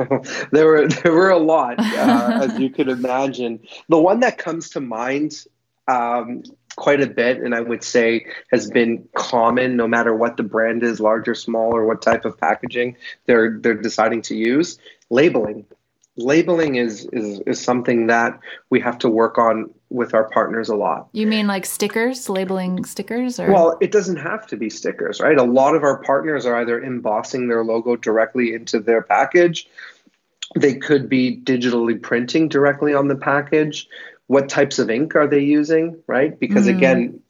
there 0.52 0.66
were 0.66 0.88
there 0.88 1.12
were 1.12 1.30
a 1.30 1.38
lot, 1.38 1.78
uh, 1.78 2.40
as 2.42 2.58
you 2.58 2.70
could 2.70 2.88
imagine. 2.88 3.60
The 3.88 3.98
one 3.98 4.20
that 4.20 4.38
comes 4.38 4.70
to 4.70 4.80
mind 4.80 5.44
um, 5.88 6.44
quite 6.76 7.00
a 7.00 7.06
bit, 7.06 7.38
and 7.38 7.54
I 7.54 7.60
would 7.60 7.82
say 7.82 8.26
has 8.50 8.70
been 8.70 9.08
common, 9.14 9.76
no 9.76 9.86
matter 9.86 10.14
what 10.14 10.36
the 10.36 10.42
brand 10.42 10.82
is, 10.82 11.00
large 11.00 11.28
or 11.28 11.34
small, 11.34 11.74
or 11.74 11.84
what 11.84 12.02
type 12.02 12.24
of 12.24 12.38
packaging 12.38 12.96
they're 13.26 13.58
they're 13.58 13.74
deciding 13.74 14.22
to 14.22 14.34
use. 14.34 14.78
Labeling, 15.10 15.66
labeling 16.16 16.76
is 16.76 17.08
is 17.12 17.40
is 17.46 17.60
something 17.60 18.06
that 18.06 18.38
we 18.70 18.80
have 18.80 18.98
to 18.98 19.08
work 19.08 19.38
on 19.38 19.70
with 19.90 20.14
our 20.14 20.28
partners 20.30 20.68
a 20.68 20.76
lot. 20.76 21.08
You 21.12 21.26
mean 21.26 21.48
like 21.48 21.66
stickers, 21.66 22.28
labeling 22.28 22.84
stickers 22.84 23.40
or 23.40 23.52
Well, 23.52 23.76
it 23.80 23.90
doesn't 23.90 24.16
have 24.16 24.46
to 24.46 24.56
be 24.56 24.70
stickers, 24.70 25.20
right? 25.20 25.36
A 25.36 25.42
lot 25.42 25.74
of 25.74 25.82
our 25.82 26.00
partners 26.02 26.46
are 26.46 26.56
either 26.56 26.80
embossing 26.80 27.48
their 27.48 27.64
logo 27.64 27.96
directly 27.96 28.54
into 28.54 28.78
their 28.78 29.02
package. 29.02 29.68
They 30.56 30.74
could 30.74 31.08
be 31.08 31.36
digitally 31.36 32.00
printing 32.00 32.48
directly 32.48 32.94
on 32.94 33.08
the 33.08 33.16
package. 33.16 33.88
What 34.28 34.48
types 34.48 34.78
of 34.78 34.90
ink 34.90 35.16
are 35.16 35.26
they 35.26 35.40
using, 35.40 36.00
right? 36.06 36.38
Because 36.38 36.66
mm. 36.66 36.76
again, 36.76 37.20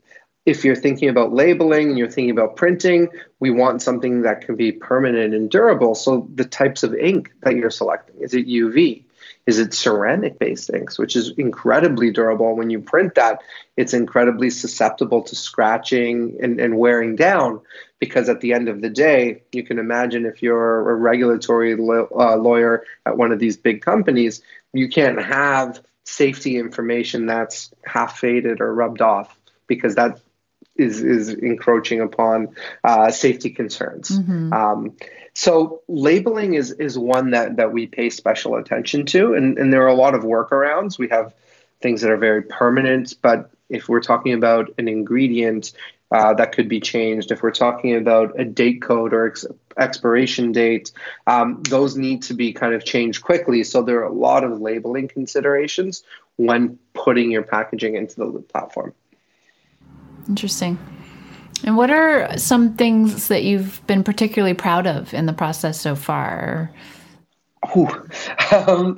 if 0.45 0.65
you're 0.65 0.77
thinking 0.77 1.09
about 1.09 1.33
labeling 1.33 1.89
and 1.89 1.99
you're 1.99 2.11
thinking 2.11 2.31
about 2.31 2.57
printing, 2.57 3.09
we 3.41 3.51
want 3.51 3.81
something 3.81 4.23
that 4.23 4.43
can 4.43 4.57
be 4.57 4.73
permanent 4.73 5.33
and 5.33 5.51
durable. 5.51 5.95
So 5.95 6.29
the 6.35 6.45
types 6.45 6.83
of 6.83 6.95
ink 6.95 7.33
that 7.43 7.57
you're 7.57 7.71
selecting, 7.71 8.17
is 8.21 8.35
it 8.35 8.47
UV? 8.47 9.05
Is 9.47 9.59
it 9.59 9.75
ceramic 9.75 10.39
based 10.39 10.71
inks, 10.73 10.99
which 10.99 11.17
is 11.17 11.33
incredibly 11.37 12.11
durable? 12.11 12.57
When 12.57 12.71
you 12.71 12.81
print 12.81 13.15
that, 13.15 13.41
it's 13.77 13.95
incredibly 13.95 14.51
susceptible 14.51 15.23
to 15.23 15.37
scratching 15.37 16.37
and, 16.43 16.61
and 16.61 16.79
wearing 16.79 17.17
down 17.17 17.61
because 17.99 18.29
at 18.29 18.41
the 18.41 18.53
end 18.53 18.69
of 18.69 18.81
the 18.81 18.91
day, 18.91 19.43
you 19.53 19.63
can 19.63 19.79
imagine 19.79 20.25
if 20.25 20.43
you're 20.43 20.91
a 20.91 20.95
regulatory 20.95 21.77
lo- 21.77 22.09
uh, 22.15 22.37
lawyer 22.37 22.85
at 23.07 23.17
one 23.17 23.33
of 23.33 23.39
these 23.39 23.57
big 23.57 23.83
companies, 23.83 24.43
you 24.73 24.89
can't 24.89 25.23
have 25.23 25.83
safety 26.05 26.57
information 26.57 27.27
that's 27.27 27.73
half 27.85 28.19
faded 28.19 28.61
or 28.61 28.75
rubbed 28.75 29.03
off 29.03 29.37
because 29.67 29.95
that 29.95 30.21
is 30.81 31.03
is 31.03 31.29
encroaching 31.31 32.01
upon 32.01 32.55
uh, 32.85 33.11
safety 33.11 33.51
concerns. 33.51 34.11
Mm-hmm. 34.11 34.53
Um, 34.53 34.97
so 35.35 35.83
labeling 35.89 36.55
is 36.55 36.73
is 36.73 36.99
one 36.99 37.31
that 37.31 37.57
that 37.57 37.73
we 37.73 37.87
pay 37.87 38.11
special 38.11 38.57
attention 38.57 39.07
to, 39.07 39.35
and 39.35 39.59
and 39.59 39.73
there 39.73 39.83
are 39.85 39.89
a 39.89 39.95
lot 39.95 40.15
of 40.15 40.23
workarounds. 40.23 40.99
We 40.99 41.09
have 41.09 41.35
things 41.81 42.03
that 42.03 42.11
are 42.11 42.17
very 42.17 42.43
permanent, 42.43 43.15
but 43.23 43.51
if 43.69 43.89
we're 43.89 44.03
talking 44.03 44.35
about 44.35 44.71
an 44.79 44.89
ingredient 44.89 45.73
uh, 46.11 46.35
that 46.35 46.53
could 46.53 46.69
be 46.69 46.81
changed. 46.81 47.31
If 47.31 47.43
we're 47.43 47.53
talking 47.53 47.95
about 47.95 48.39
a 48.39 48.45
date 48.45 48.83
code 48.83 49.13
or 49.13 49.29
ex- 49.29 49.47
expiration 49.79 50.53
date, 50.53 50.93
um, 51.27 51.63
those 51.63 51.97
need 51.97 52.23
to 52.25 52.35
be 52.35 52.53
kind 52.53 52.75
of 52.75 52.85
changed 52.85 53.23
quickly. 53.23 53.63
So 53.63 53.83
there 53.83 54.01
are 54.01 54.09
a 54.09 54.13
lot 54.13 54.43
of 54.43 54.61
labeling 54.61 55.09
considerations 55.09 56.03
when 56.37 56.79
putting 56.95 57.31
your 57.31 57.43
packaging 57.43 57.95
into 57.95 58.17
the 58.17 58.41
platform. 58.41 58.95
Interesting. 60.31 60.79
And 61.65 61.77
what 61.77 61.91
are 61.91 62.39
some 62.39 62.77
things 62.77 63.29
that 63.29 63.43
you've 63.43 63.85
been 63.89 64.05
particularly 64.05 64.55
proud 64.55 64.87
of 64.87 65.13
in 65.13 65.27
the 65.27 65.33
process 65.33 65.79
so 65.81 65.95
far? 65.95 66.73
Um, 68.67 68.97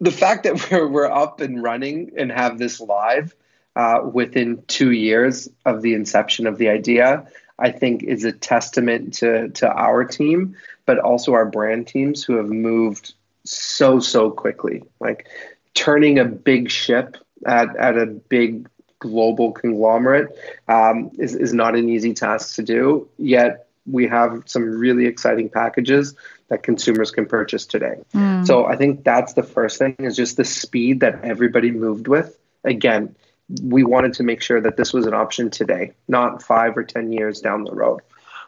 the 0.00 0.12
fact 0.12 0.44
that 0.44 0.70
we're, 0.70 0.86
we're 0.86 1.10
up 1.10 1.40
and 1.40 1.62
running 1.62 2.12
and 2.16 2.30
have 2.30 2.58
this 2.58 2.78
live 2.78 3.34
uh, 3.74 4.00
within 4.12 4.62
two 4.68 4.92
years 4.92 5.48
of 5.64 5.82
the 5.82 5.94
inception 5.94 6.46
of 6.46 6.58
the 6.58 6.68
idea, 6.68 7.26
I 7.58 7.72
think 7.72 8.02
is 8.04 8.24
a 8.24 8.30
testament 8.30 9.14
to, 9.14 9.48
to 9.48 9.68
our 9.68 10.04
team, 10.04 10.54
but 10.86 10.98
also 10.98 11.32
our 11.32 11.46
brand 11.46 11.88
teams 11.88 12.22
who 12.22 12.36
have 12.36 12.50
moved 12.50 13.14
so, 13.44 13.98
so 13.98 14.30
quickly. 14.30 14.82
Like 15.00 15.26
turning 15.72 16.18
a 16.18 16.24
big 16.24 16.70
ship 16.70 17.16
at, 17.46 17.74
at 17.76 17.96
a 17.96 18.06
big 18.06 18.68
global 19.04 19.52
conglomerate 19.52 20.28
um, 20.66 21.10
is, 21.18 21.34
is 21.34 21.52
not 21.52 21.76
an 21.76 21.88
easy 21.90 22.14
task 22.14 22.56
to 22.56 22.62
do. 22.62 23.06
Yet 23.18 23.68
we 23.86 24.06
have 24.06 24.44
some 24.46 24.62
really 24.78 25.04
exciting 25.04 25.50
packages 25.50 26.14
that 26.48 26.62
consumers 26.62 27.10
can 27.10 27.26
purchase 27.26 27.66
today. 27.66 27.96
Mm. 28.14 28.46
So 28.46 28.64
I 28.64 28.76
think 28.76 29.04
that's 29.04 29.34
the 29.34 29.42
first 29.42 29.78
thing 29.78 29.94
is 29.98 30.16
just 30.16 30.38
the 30.38 30.44
speed 30.44 31.00
that 31.00 31.22
everybody 31.22 31.70
moved 31.70 32.08
with. 32.08 32.38
Again, 32.64 33.14
we 33.62 33.84
wanted 33.84 34.14
to 34.14 34.22
make 34.22 34.40
sure 34.40 34.60
that 34.60 34.78
this 34.78 34.94
was 34.94 35.06
an 35.06 35.12
option 35.12 35.50
today, 35.50 35.92
not 36.08 36.42
five 36.42 36.78
or 36.78 36.84
10 36.84 37.12
years 37.12 37.40
down 37.40 37.64
the 37.64 37.74
road. 37.74 38.00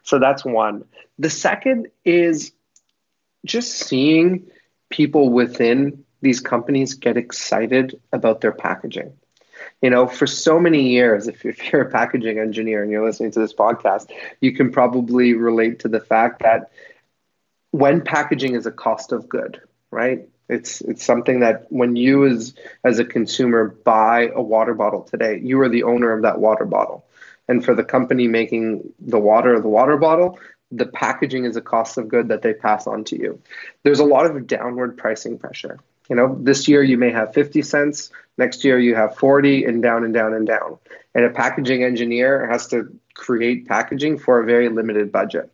So 0.05 0.19
that's 0.19 0.43
one. 0.45 0.85
The 1.19 1.31
second 1.31 1.89
is 2.05 2.53
just 3.45 3.73
seeing 3.73 4.47
people 4.89 5.29
within 5.31 6.05
these 6.23 6.41
companies 6.41 6.95
get 6.95 7.19
excited 7.19 8.01
about 8.11 8.41
their 8.41 8.53
packaging 8.53 9.13
you 9.83 9.91
know 9.91 10.07
for 10.07 10.27
so 10.27 10.59
many 10.59 10.91
years 10.91 11.29
if, 11.29 11.45
if 11.45 11.73
you're 11.73 11.83
a 11.83 11.91
packaging 11.91 12.39
engineer 12.39 12.83
and 12.83 12.91
you're 12.91 13.05
listening 13.05 13.31
to 13.31 13.41
this 13.41 13.55
podcast 13.55 14.11
you 14.41 14.53
can 14.55 14.71
probably 14.73 15.35
relate 15.35 15.81
to 15.81 15.89
the 15.89 16.01
fact 16.01 16.43
that 16.43 16.71
when 17.71 18.01
packaging 18.03 18.55
is 18.55 18.67
a 18.67 18.73
cost 18.73 19.13
of 19.13 19.29
good 19.29 19.61
right? 19.91 20.29
It's 20.49 20.81
it's 20.83 21.05
something 21.05 21.41
that 21.41 21.67
when 21.71 21.97
you 21.97 22.27
as 22.27 22.55
as 22.85 22.99
a 22.99 23.05
consumer 23.05 23.69
buy 23.85 24.31
a 24.35 24.43
water 24.43 24.75
bottle 24.75 25.03
today 25.03 25.41
you 25.43 25.61
are 25.61 25.69
the 25.69 25.83
owner 25.85 26.13
of 26.13 26.23
that 26.23 26.39
water 26.39 26.65
bottle. 26.65 27.05
And 27.49 27.65
for 27.65 27.75
the 27.75 27.85
company 27.85 28.29
making 28.29 28.93
the 29.01 29.19
water 29.19 29.61
the 29.61 29.69
water 29.69 29.97
bottle 29.97 30.39
the 30.73 30.87
packaging 30.87 31.45
is 31.45 31.57
a 31.57 31.61
cost 31.61 31.97
of 31.97 32.09
good 32.09 32.29
that 32.29 32.43
they 32.43 32.53
pass 32.53 32.87
on 32.87 33.05
to 33.05 33.17
you. 33.17 33.41
There's 33.85 34.01
a 34.01 34.05
lot 34.05 34.27
of 34.27 34.47
downward 34.47 34.97
pricing 34.97 35.39
pressure 35.39 35.79
you 36.09 36.17
know, 36.17 36.39
this 36.41 36.69
year 36.69 36.83
you 36.83 36.99
may 36.99 37.11
have 37.11 37.35
50 37.35 37.63
cents, 37.63 38.11
next 38.39 38.65
year 38.65 38.79
you 38.79 38.95
have 38.95 39.17
40 39.17 39.65
and 39.65 39.83
down 39.83 40.05
and 40.05 40.15
down 40.15 40.35
and 40.35 40.47
down. 40.47 40.79
And 41.15 41.25
a 41.25 41.31
packaging 41.31 41.83
engineer 41.83 42.47
has 42.47 42.67
to 42.69 42.93
create 43.15 43.67
packaging 43.67 44.19
for 44.19 44.41
a 44.41 44.45
very 44.45 44.69
limited 44.69 45.11
budget. 45.11 45.51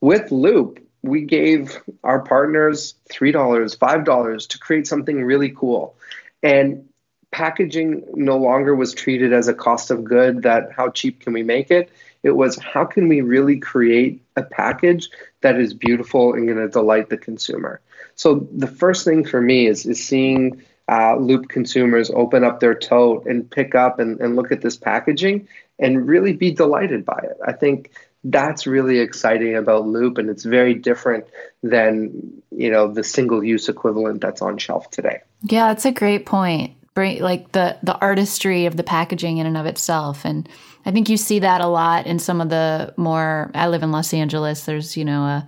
With 0.00 0.30
Loop, 0.30 0.80
we 1.02 1.22
gave 1.22 1.78
our 2.02 2.20
partners 2.20 2.94
$3, 3.10 3.32
$5 3.32 4.48
to 4.48 4.58
create 4.58 4.86
something 4.86 5.22
really 5.22 5.50
cool. 5.50 5.96
And 6.42 6.88
packaging 7.30 8.04
no 8.14 8.38
longer 8.38 8.74
was 8.74 8.94
treated 8.94 9.32
as 9.32 9.48
a 9.48 9.54
cost 9.54 9.90
of 9.90 10.04
good 10.04 10.42
that 10.44 10.70
how 10.72 10.88
cheap 10.90 11.20
can 11.20 11.32
we 11.32 11.42
make 11.42 11.70
it? 11.70 11.90
It 12.22 12.30
was 12.30 12.56
how 12.56 12.84
can 12.84 13.08
we 13.08 13.20
really 13.20 13.58
create 13.58 14.22
a 14.36 14.42
package 14.42 15.10
that 15.42 15.60
is 15.60 15.74
beautiful 15.74 16.32
and 16.32 16.46
going 16.46 16.58
to 16.58 16.68
delight 16.68 17.10
the 17.10 17.18
consumer? 17.18 17.80
So 18.14 18.46
the 18.52 18.66
first 18.66 19.04
thing 19.04 19.24
for 19.24 19.40
me 19.40 19.66
is 19.66 19.86
is 19.86 20.04
seeing 20.04 20.62
uh, 20.88 21.16
Loop 21.16 21.48
consumers 21.48 22.10
open 22.10 22.44
up 22.44 22.60
their 22.60 22.74
tote 22.74 23.26
and 23.26 23.50
pick 23.50 23.74
up 23.74 23.98
and, 23.98 24.20
and 24.20 24.36
look 24.36 24.52
at 24.52 24.60
this 24.60 24.76
packaging 24.76 25.48
and 25.78 26.06
really 26.06 26.32
be 26.32 26.50
delighted 26.50 27.04
by 27.04 27.18
it. 27.22 27.38
I 27.44 27.52
think 27.52 27.90
that's 28.24 28.66
really 28.66 29.00
exciting 29.00 29.54
about 29.54 29.86
Loop, 29.86 30.18
and 30.18 30.30
it's 30.30 30.44
very 30.44 30.74
different 30.74 31.26
than 31.62 32.42
you 32.50 32.70
know 32.70 32.88
the 32.88 33.04
single 33.04 33.44
use 33.44 33.68
equivalent 33.68 34.20
that's 34.20 34.42
on 34.42 34.58
shelf 34.58 34.90
today. 34.90 35.20
Yeah, 35.42 35.68
that's 35.68 35.84
a 35.84 35.92
great 35.92 36.24
point. 36.24 36.74
Bring 36.94 37.20
like 37.20 37.52
the 37.52 37.76
the 37.82 37.96
artistry 37.98 38.66
of 38.66 38.76
the 38.76 38.82
packaging 38.82 39.38
in 39.38 39.46
and 39.46 39.56
of 39.56 39.66
itself, 39.66 40.24
and 40.24 40.48
I 40.86 40.90
think 40.90 41.08
you 41.08 41.16
see 41.16 41.40
that 41.40 41.60
a 41.60 41.66
lot 41.66 42.06
in 42.06 42.18
some 42.18 42.40
of 42.40 42.48
the 42.48 42.94
more. 42.96 43.50
I 43.54 43.68
live 43.68 43.82
in 43.82 43.92
Los 43.92 44.14
Angeles. 44.14 44.64
There's 44.64 44.96
you 44.96 45.04
know 45.04 45.22
a 45.22 45.46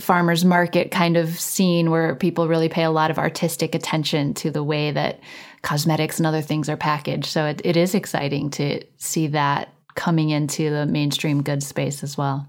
farmers 0.00 0.44
market 0.44 0.90
kind 0.90 1.16
of 1.16 1.38
scene 1.38 1.90
where 1.90 2.14
people 2.14 2.48
really 2.48 2.68
pay 2.68 2.82
a 2.82 2.90
lot 2.90 3.10
of 3.10 3.18
artistic 3.18 3.74
attention 3.74 4.34
to 4.34 4.50
the 4.50 4.64
way 4.64 4.90
that 4.90 5.20
cosmetics 5.62 6.18
and 6.18 6.26
other 6.26 6.42
things 6.42 6.68
are 6.68 6.76
packaged. 6.76 7.26
So 7.26 7.46
it, 7.46 7.60
it 7.64 7.76
is 7.76 7.94
exciting 7.94 8.50
to 8.50 8.82
see 8.96 9.28
that 9.28 9.72
coming 9.94 10.30
into 10.30 10.70
the 10.70 10.86
mainstream 10.86 11.42
goods 11.42 11.66
space 11.66 12.02
as 12.02 12.16
well. 12.18 12.48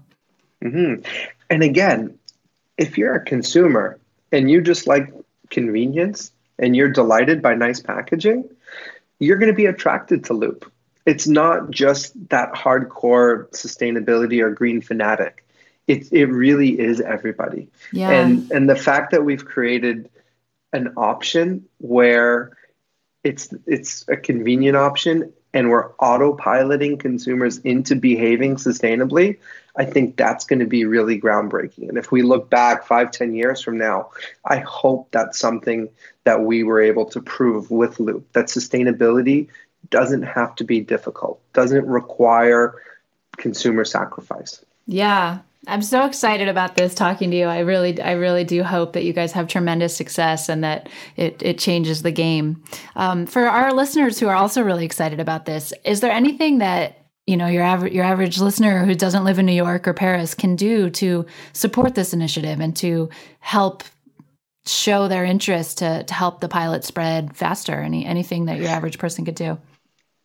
Mm-hmm. 0.64 1.04
And 1.50 1.62
again, 1.62 2.18
if 2.78 2.98
you're 2.98 3.14
a 3.14 3.24
consumer 3.24 3.98
and 4.30 4.50
you 4.50 4.60
just 4.60 4.86
like 4.86 5.12
convenience 5.50 6.32
and 6.58 6.74
you're 6.74 6.90
delighted 6.90 7.42
by 7.42 7.54
nice 7.54 7.80
packaging, 7.80 8.48
you're 9.18 9.36
going 9.36 9.50
to 9.50 9.56
be 9.56 9.66
attracted 9.66 10.24
to 10.24 10.34
Loop. 10.34 10.70
It's 11.04 11.26
not 11.26 11.70
just 11.70 12.12
that 12.30 12.52
hardcore 12.54 13.48
sustainability 13.50 14.42
or 14.42 14.50
green 14.50 14.80
fanatic 14.80 15.41
it 15.86 16.12
it 16.12 16.26
really 16.26 16.78
is 16.78 17.00
everybody. 17.00 17.68
Yeah. 17.92 18.10
And 18.10 18.50
and 18.50 18.68
the 18.68 18.76
fact 18.76 19.10
that 19.12 19.24
we've 19.24 19.44
created 19.44 20.10
an 20.72 20.94
option 20.96 21.66
where 21.78 22.56
it's 23.24 23.52
it's 23.66 24.06
a 24.08 24.16
convenient 24.16 24.76
option 24.76 25.32
and 25.54 25.68
we're 25.68 25.90
autopiloting 25.94 26.98
consumers 26.98 27.58
into 27.58 27.94
behaving 27.94 28.56
sustainably, 28.56 29.38
I 29.76 29.84
think 29.84 30.16
that's 30.16 30.46
going 30.46 30.60
to 30.60 30.66
be 30.66 30.86
really 30.86 31.20
groundbreaking. 31.20 31.88
And 31.90 31.98
if 31.98 32.10
we 32.10 32.22
look 32.22 32.48
back 32.48 32.86
five, 32.86 33.10
ten 33.10 33.34
years 33.34 33.60
from 33.60 33.78
now, 33.78 34.10
I 34.44 34.58
hope 34.58 35.08
that's 35.10 35.38
something 35.38 35.88
that 36.24 36.42
we 36.42 36.62
were 36.62 36.80
able 36.80 37.06
to 37.06 37.20
prove 37.20 37.70
with 37.70 38.00
Loop 38.00 38.32
that 38.32 38.46
sustainability 38.46 39.48
doesn't 39.90 40.22
have 40.22 40.54
to 40.56 40.64
be 40.64 40.80
difficult, 40.80 41.40
doesn't 41.52 41.86
require 41.86 42.80
consumer 43.36 43.84
sacrifice. 43.84 44.64
Yeah, 44.86 45.40
I'm 45.68 45.82
so 45.82 46.04
excited 46.04 46.48
about 46.48 46.74
this 46.74 46.92
talking 46.92 47.30
to 47.30 47.36
you. 47.36 47.44
I 47.46 47.60
really, 47.60 48.00
I 48.00 48.12
really 48.12 48.42
do 48.42 48.64
hope 48.64 48.94
that 48.94 49.04
you 49.04 49.12
guys 49.12 49.30
have 49.32 49.46
tremendous 49.46 49.96
success 49.96 50.48
and 50.48 50.64
that 50.64 50.88
it, 51.16 51.40
it 51.40 51.58
changes 51.58 52.02
the 52.02 52.10
game. 52.10 52.64
Um, 52.96 53.26
for 53.26 53.46
our 53.46 53.72
listeners 53.72 54.18
who 54.18 54.26
are 54.26 54.34
also 54.34 54.62
really 54.62 54.84
excited 54.84 55.20
about 55.20 55.46
this, 55.46 55.72
is 55.84 56.00
there 56.00 56.10
anything 56.10 56.58
that 56.58 56.98
you 57.28 57.36
know 57.36 57.46
your 57.46 57.62
average 57.62 57.92
your 57.92 58.04
average 58.04 58.40
listener 58.40 58.84
who 58.84 58.96
doesn't 58.96 59.22
live 59.22 59.38
in 59.38 59.46
New 59.46 59.52
York 59.52 59.86
or 59.86 59.94
Paris 59.94 60.34
can 60.34 60.56
do 60.56 60.90
to 60.90 61.24
support 61.52 61.94
this 61.94 62.12
initiative 62.12 62.58
and 62.58 62.74
to 62.78 63.08
help 63.38 63.84
show 64.66 65.06
their 65.06 65.24
interest 65.24 65.78
to 65.78 66.02
to 66.02 66.14
help 66.14 66.40
the 66.40 66.48
pilot 66.48 66.82
spread 66.82 67.36
faster? 67.36 67.80
Any 67.80 68.04
anything 68.04 68.46
that 68.46 68.58
your 68.58 68.68
average 68.68 68.98
person 68.98 69.24
could 69.24 69.36
do? 69.36 69.58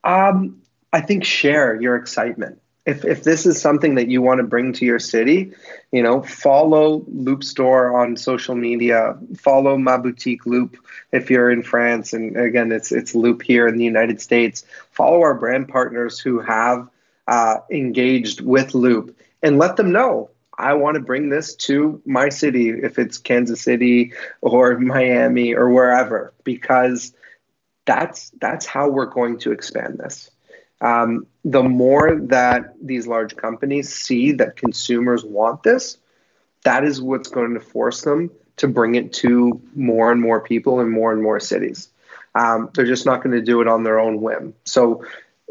Um, 0.04 0.64
I 0.92 1.02
think 1.02 1.24
share 1.24 1.80
your 1.80 1.96
excitement 1.96 2.60
if, 2.88 3.04
if 3.04 3.24
this 3.24 3.46
is 3.46 3.62
something 3.62 3.96
that 3.96 4.08
you 4.08 4.22
want 4.22 4.40
to 4.40 4.46
bring 4.46 4.72
to 4.74 4.86
your 4.86 4.98
city, 4.98 5.52
you 5.92 6.02
know, 6.02 6.22
follow 6.22 7.04
Loop 7.08 7.44
Store 7.44 8.02
on 8.02 8.16
social 8.16 8.56
media. 8.56 9.18
Follow 9.36 9.78
Ma 9.78 9.98
Boutique 9.98 10.46
Loop 10.46 10.78
if 11.12 11.30
you're 11.30 11.52
in 11.52 11.64
France, 11.64 12.14
and 12.14 12.38
again, 12.38 12.72
it's 12.72 12.94
it's 12.94 13.14
Loop 13.14 13.44
here 13.44 13.68
in 13.68 13.78
the 13.78 13.84
United 13.84 14.22
States. 14.22 14.66
Follow 14.92 15.22
our 15.22 15.36
brand 15.36 15.68
partners 15.68 16.18
who 16.18 16.40
have 16.40 16.90
uh, 17.28 17.58
engaged 17.70 18.40
with 18.40 18.74
Loop, 18.74 19.16
and 19.44 19.60
let 19.60 19.76
them 19.76 19.92
know 19.92 20.30
I 20.58 20.74
want 20.74 20.96
to 20.96 21.02
bring 21.02 21.28
this 21.28 21.56
to 21.68 22.02
my 22.06 22.30
city, 22.30 22.70
if 22.70 22.98
it's 22.98 23.18
Kansas 23.18 23.62
City 23.62 24.14
or 24.40 24.80
Miami 24.80 25.54
or 25.54 25.70
wherever, 25.70 26.34
because 26.46 27.14
that's 27.84 28.30
that's 28.40 28.66
how 28.66 28.88
we're 28.88 29.06
going 29.06 29.40
to 29.40 29.52
expand 29.52 29.98
this 29.98 30.32
um, 30.82 31.26
the 31.44 31.64
more 31.64 32.16
that 32.16 32.74
these 32.82 33.08
large 33.08 33.36
companies 33.36 33.94
see 33.94 34.32
that 34.34 34.58
consumers 34.58 35.24
want 35.24 35.64
this, 35.64 35.98
that 36.64 36.84
is 36.84 37.02
what's 37.02 37.30
going 37.30 37.54
to 37.54 37.60
force 37.60 38.02
them 38.02 38.30
to 38.58 38.68
bring 38.68 38.96
it 38.96 39.14
to 39.14 39.62
more 39.76 40.12
and 40.12 40.22
more 40.22 40.42
people 40.42 40.80
in 40.80 40.90
more 40.90 41.14
and 41.14 41.22
more 41.22 41.40
cities. 41.40 41.90
Um, 42.36 42.70
they're 42.74 42.86
just 42.86 43.06
not 43.06 43.24
going 43.24 43.36
to 43.36 43.42
do 43.42 43.62
it 43.62 43.68
on 43.68 43.84
their 43.84 44.00
own 44.00 44.22
whim. 44.22 44.54
So, 44.66 45.04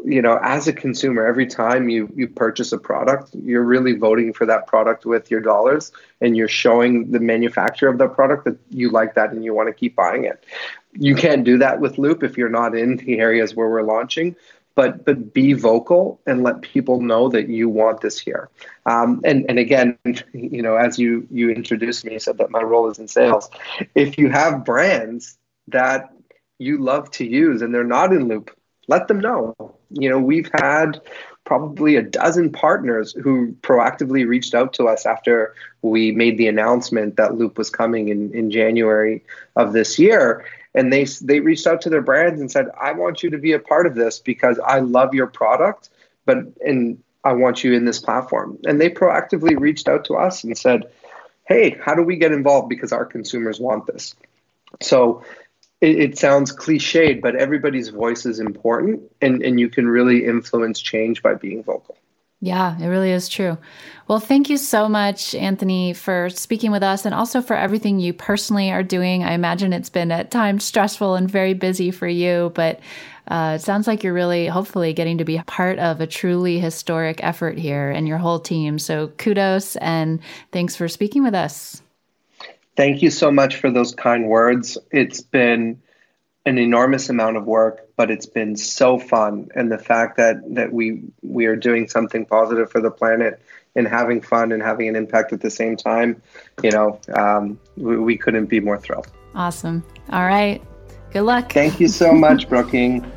you 0.05 0.21
know, 0.21 0.39
as 0.43 0.67
a 0.67 0.73
consumer, 0.73 1.25
every 1.25 1.47
time 1.47 1.89
you 1.89 2.11
you 2.15 2.27
purchase 2.27 2.71
a 2.71 2.77
product, 2.77 3.31
you're 3.33 3.63
really 3.63 3.93
voting 3.93 4.31
for 4.31 4.45
that 4.45 4.67
product 4.67 5.05
with 5.05 5.31
your 5.31 5.41
dollars, 5.41 5.91
and 6.21 6.37
you're 6.37 6.47
showing 6.47 7.11
the 7.11 7.19
manufacturer 7.19 7.89
of 7.89 7.97
that 7.97 8.13
product 8.13 8.45
that 8.45 8.57
you 8.69 8.89
like 8.89 9.15
that 9.15 9.31
and 9.31 9.43
you 9.43 9.53
want 9.53 9.67
to 9.67 9.73
keep 9.73 9.95
buying 9.95 10.23
it. 10.23 10.45
You 10.93 11.15
can't 11.15 11.43
do 11.43 11.57
that 11.57 11.81
with 11.81 11.97
Loop 11.97 12.23
if 12.23 12.37
you're 12.37 12.47
not 12.47 12.77
in 12.77 12.97
the 12.97 13.19
areas 13.19 13.55
where 13.55 13.69
we're 13.69 13.81
launching 13.81 14.35
but 14.77 15.03
but 15.05 15.33
be 15.33 15.53
vocal 15.53 16.21
and 16.27 16.43
let 16.43 16.61
people 16.61 17.01
know 17.01 17.27
that 17.29 17.49
you 17.49 17.67
want 17.67 17.99
this 18.01 18.19
here. 18.19 18.49
Um, 18.85 19.21
and 19.25 19.43
and 19.49 19.57
again, 19.57 19.97
you 20.33 20.61
know, 20.61 20.75
as 20.75 20.99
you 20.99 21.27
you 21.31 21.49
introduced 21.49 22.05
me, 22.05 22.13
you 22.13 22.19
said 22.19 22.37
that 22.37 22.51
my 22.51 22.61
role 22.61 22.87
is 22.89 22.99
in 22.99 23.07
sales. 23.07 23.49
If 23.95 24.19
you 24.19 24.29
have 24.29 24.63
brands 24.63 25.37
that 25.69 26.13
you 26.59 26.77
love 26.77 27.09
to 27.11 27.25
use 27.25 27.61
and 27.63 27.73
they're 27.73 27.83
not 27.83 28.13
in 28.13 28.27
Loop, 28.27 28.55
let 28.87 29.07
them 29.07 29.19
know. 29.19 29.55
You 29.89 30.11
know, 30.11 30.19
we've 30.19 30.49
had 30.53 31.01
probably 31.43 31.95
a 31.95 32.01
dozen 32.03 32.51
partners 32.51 33.15
who 33.23 33.53
proactively 33.61 34.27
reached 34.27 34.53
out 34.53 34.73
to 34.73 34.85
us 34.87 35.05
after 35.05 35.55
we 35.81 36.11
made 36.11 36.37
the 36.37 36.47
announcement 36.47 37.15
that 37.15 37.35
Loop 37.35 37.57
was 37.57 37.69
coming 37.69 38.09
in, 38.09 38.31
in 38.33 38.51
January 38.51 39.23
of 39.55 39.73
this 39.73 39.97
year. 39.97 40.45
And 40.77 40.93
they, 40.93 41.05
they 41.05 41.39
reached 41.39 41.65
out 41.65 41.81
to 41.81 41.89
their 41.89 42.03
brands 42.03 42.39
and 42.39 42.51
said, 42.51 42.67
I 42.79 42.91
want 42.91 43.23
you 43.23 43.31
to 43.31 43.37
be 43.39 43.53
a 43.53 43.59
part 43.59 43.87
of 43.87 43.95
this 43.95 44.19
because 44.19 44.59
I 44.59 44.79
love 44.79 45.13
your 45.15 45.25
product, 45.25 45.89
but 46.25 46.37
and 46.63 47.01
I 47.23 47.33
want 47.33 47.63
you 47.63 47.73
in 47.73 47.83
this 47.83 47.99
platform. 47.99 48.59
And 48.65 48.79
they 48.79 48.89
proactively 48.89 49.59
reached 49.59 49.87
out 49.87 50.05
to 50.05 50.13
us 50.13 50.43
and 50.43 50.55
said, 50.55 50.83
Hey, 51.47 51.77
how 51.83 51.95
do 51.95 52.03
we 52.03 52.15
get 52.15 52.31
involved? 52.31 52.69
Because 52.69 52.93
our 52.93 53.05
consumers 53.05 53.59
want 53.59 53.87
this. 53.87 54.13
So 54.81 55.23
it, 55.81 55.99
it, 55.99 56.17
sounds 56.17 56.55
cliched, 56.55 57.21
but 57.21 57.35
everybody's 57.35 57.89
voice 57.89 58.25
is 58.25 58.39
important, 58.39 59.01
and, 59.21 59.41
and 59.41 59.59
you 59.59 59.69
can 59.69 59.87
really 59.87 60.25
influence 60.25 60.79
change 60.79 61.23
by 61.23 61.33
being 61.33 61.63
vocal. 61.63 61.97
Yeah, 62.39 62.79
it 62.79 62.85
really 62.87 63.09
is 63.11 63.27
true. 63.27 63.57
Well, 64.07 64.19
thank 64.19 64.49
you 64.49 64.57
so 64.57 64.87
much, 64.87 65.33
Anthony, 65.33 65.93
for 65.93 66.29
speaking 66.29 66.71
with 66.71 66.83
us 66.83 67.03
and 67.05 67.15
also 67.15 67.41
for 67.41 67.55
everything 67.55 67.99
you 67.99 68.13
personally 68.13 68.71
are 68.71 68.83
doing. 68.83 69.23
I 69.23 69.33
imagine 69.33 69.73
it's 69.73 69.89
been 69.89 70.11
at 70.11 70.29
times 70.29 70.63
stressful 70.63 71.15
and 71.15 71.29
very 71.29 71.55
busy 71.55 71.89
for 71.89 72.07
you, 72.07 72.51
but 72.53 72.79
uh, 73.27 73.53
it 73.55 73.61
sounds 73.61 73.87
like 73.87 74.03
you're 74.03 74.13
really, 74.13 74.45
hopefully, 74.45 74.93
getting 74.93 75.17
to 75.17 75.25
be 75.25 75.39
part 75.47 75.79
of 75.79 75.99
a 75.99 76.07
truly 76.07 76.59
historic 76.59 77.23
effort 77.23 77.57
here 77.57 77.89
and 77.89 78.07
your 78.07 78.19
whole 78.19 78.39
team. 78.39 78.77
So 78.77 79.07
kudos 79.07 79.75
and 79.77 80.19
thanks 80.51 80.75
for 80.75 80.87
speaking 80.87 81.23
with 81.23 81.33
us. 81.33 81.81
Thank 82.75 83.01
you 83.01 83.09
so 83.09 83.31
much 83.31 83.55
for 83.55 83.71
those 83.71 83.95
kind 83.95 84.27
words. 84.27 84.77
It's 84.91 85.21
been 85.21 85.81
an 86.45 86.59
enormous 86.59 87.09
amount 87.09 87.37
of 87.37 87.45
work, 87.45 87.86
but 87.97 88.09
it's 88.11 88.27
been 88.27 88.55
so 88.55 88.97
fun. 88.97 89.49
And 89.55 89.69
the 89.69 89.77
fact 89.77 90.15
that 90.17 90.37
that 90.55 90.71
we 90.71 91.03
we 91.21 91.47
are 91.47 91.57
doing 91.57 91.89
something 91.89 92.25
positive 92.25 92.71
for 92.71 92.79
the 92.79 92.91
planet 92.91 93.41
and 93.75 93.87
having 93.87 94.21
fun 94.21 94.53
and 94.53 94.63
having 94.63 94.87
an 94.87 94.95
impact 94.95 95.33
at 95.33 95.41
the 95.41 95.49
same 95.49 95.75
time, 95.75 96.21
you 96.63 96.71
know, 96.71 96.99
um, 97.15 97.59
we, 97.75 97.97
we 97.97 98.17
couldn't 98.17 98.45
be 98.45 98.59
more 98.59 98.79
thrilled. 98.79 99.11
Awesome. 99.35 99.83
All 100.11 100.25
right. 100.25 100.61
Good 101.11 101.23
luck. 101.23 101.51
Thank 101.51 101.79
you 101.79 101.87
so 101.87 102.13
much, 102.13 102.47
Brooking. 102.49 103.11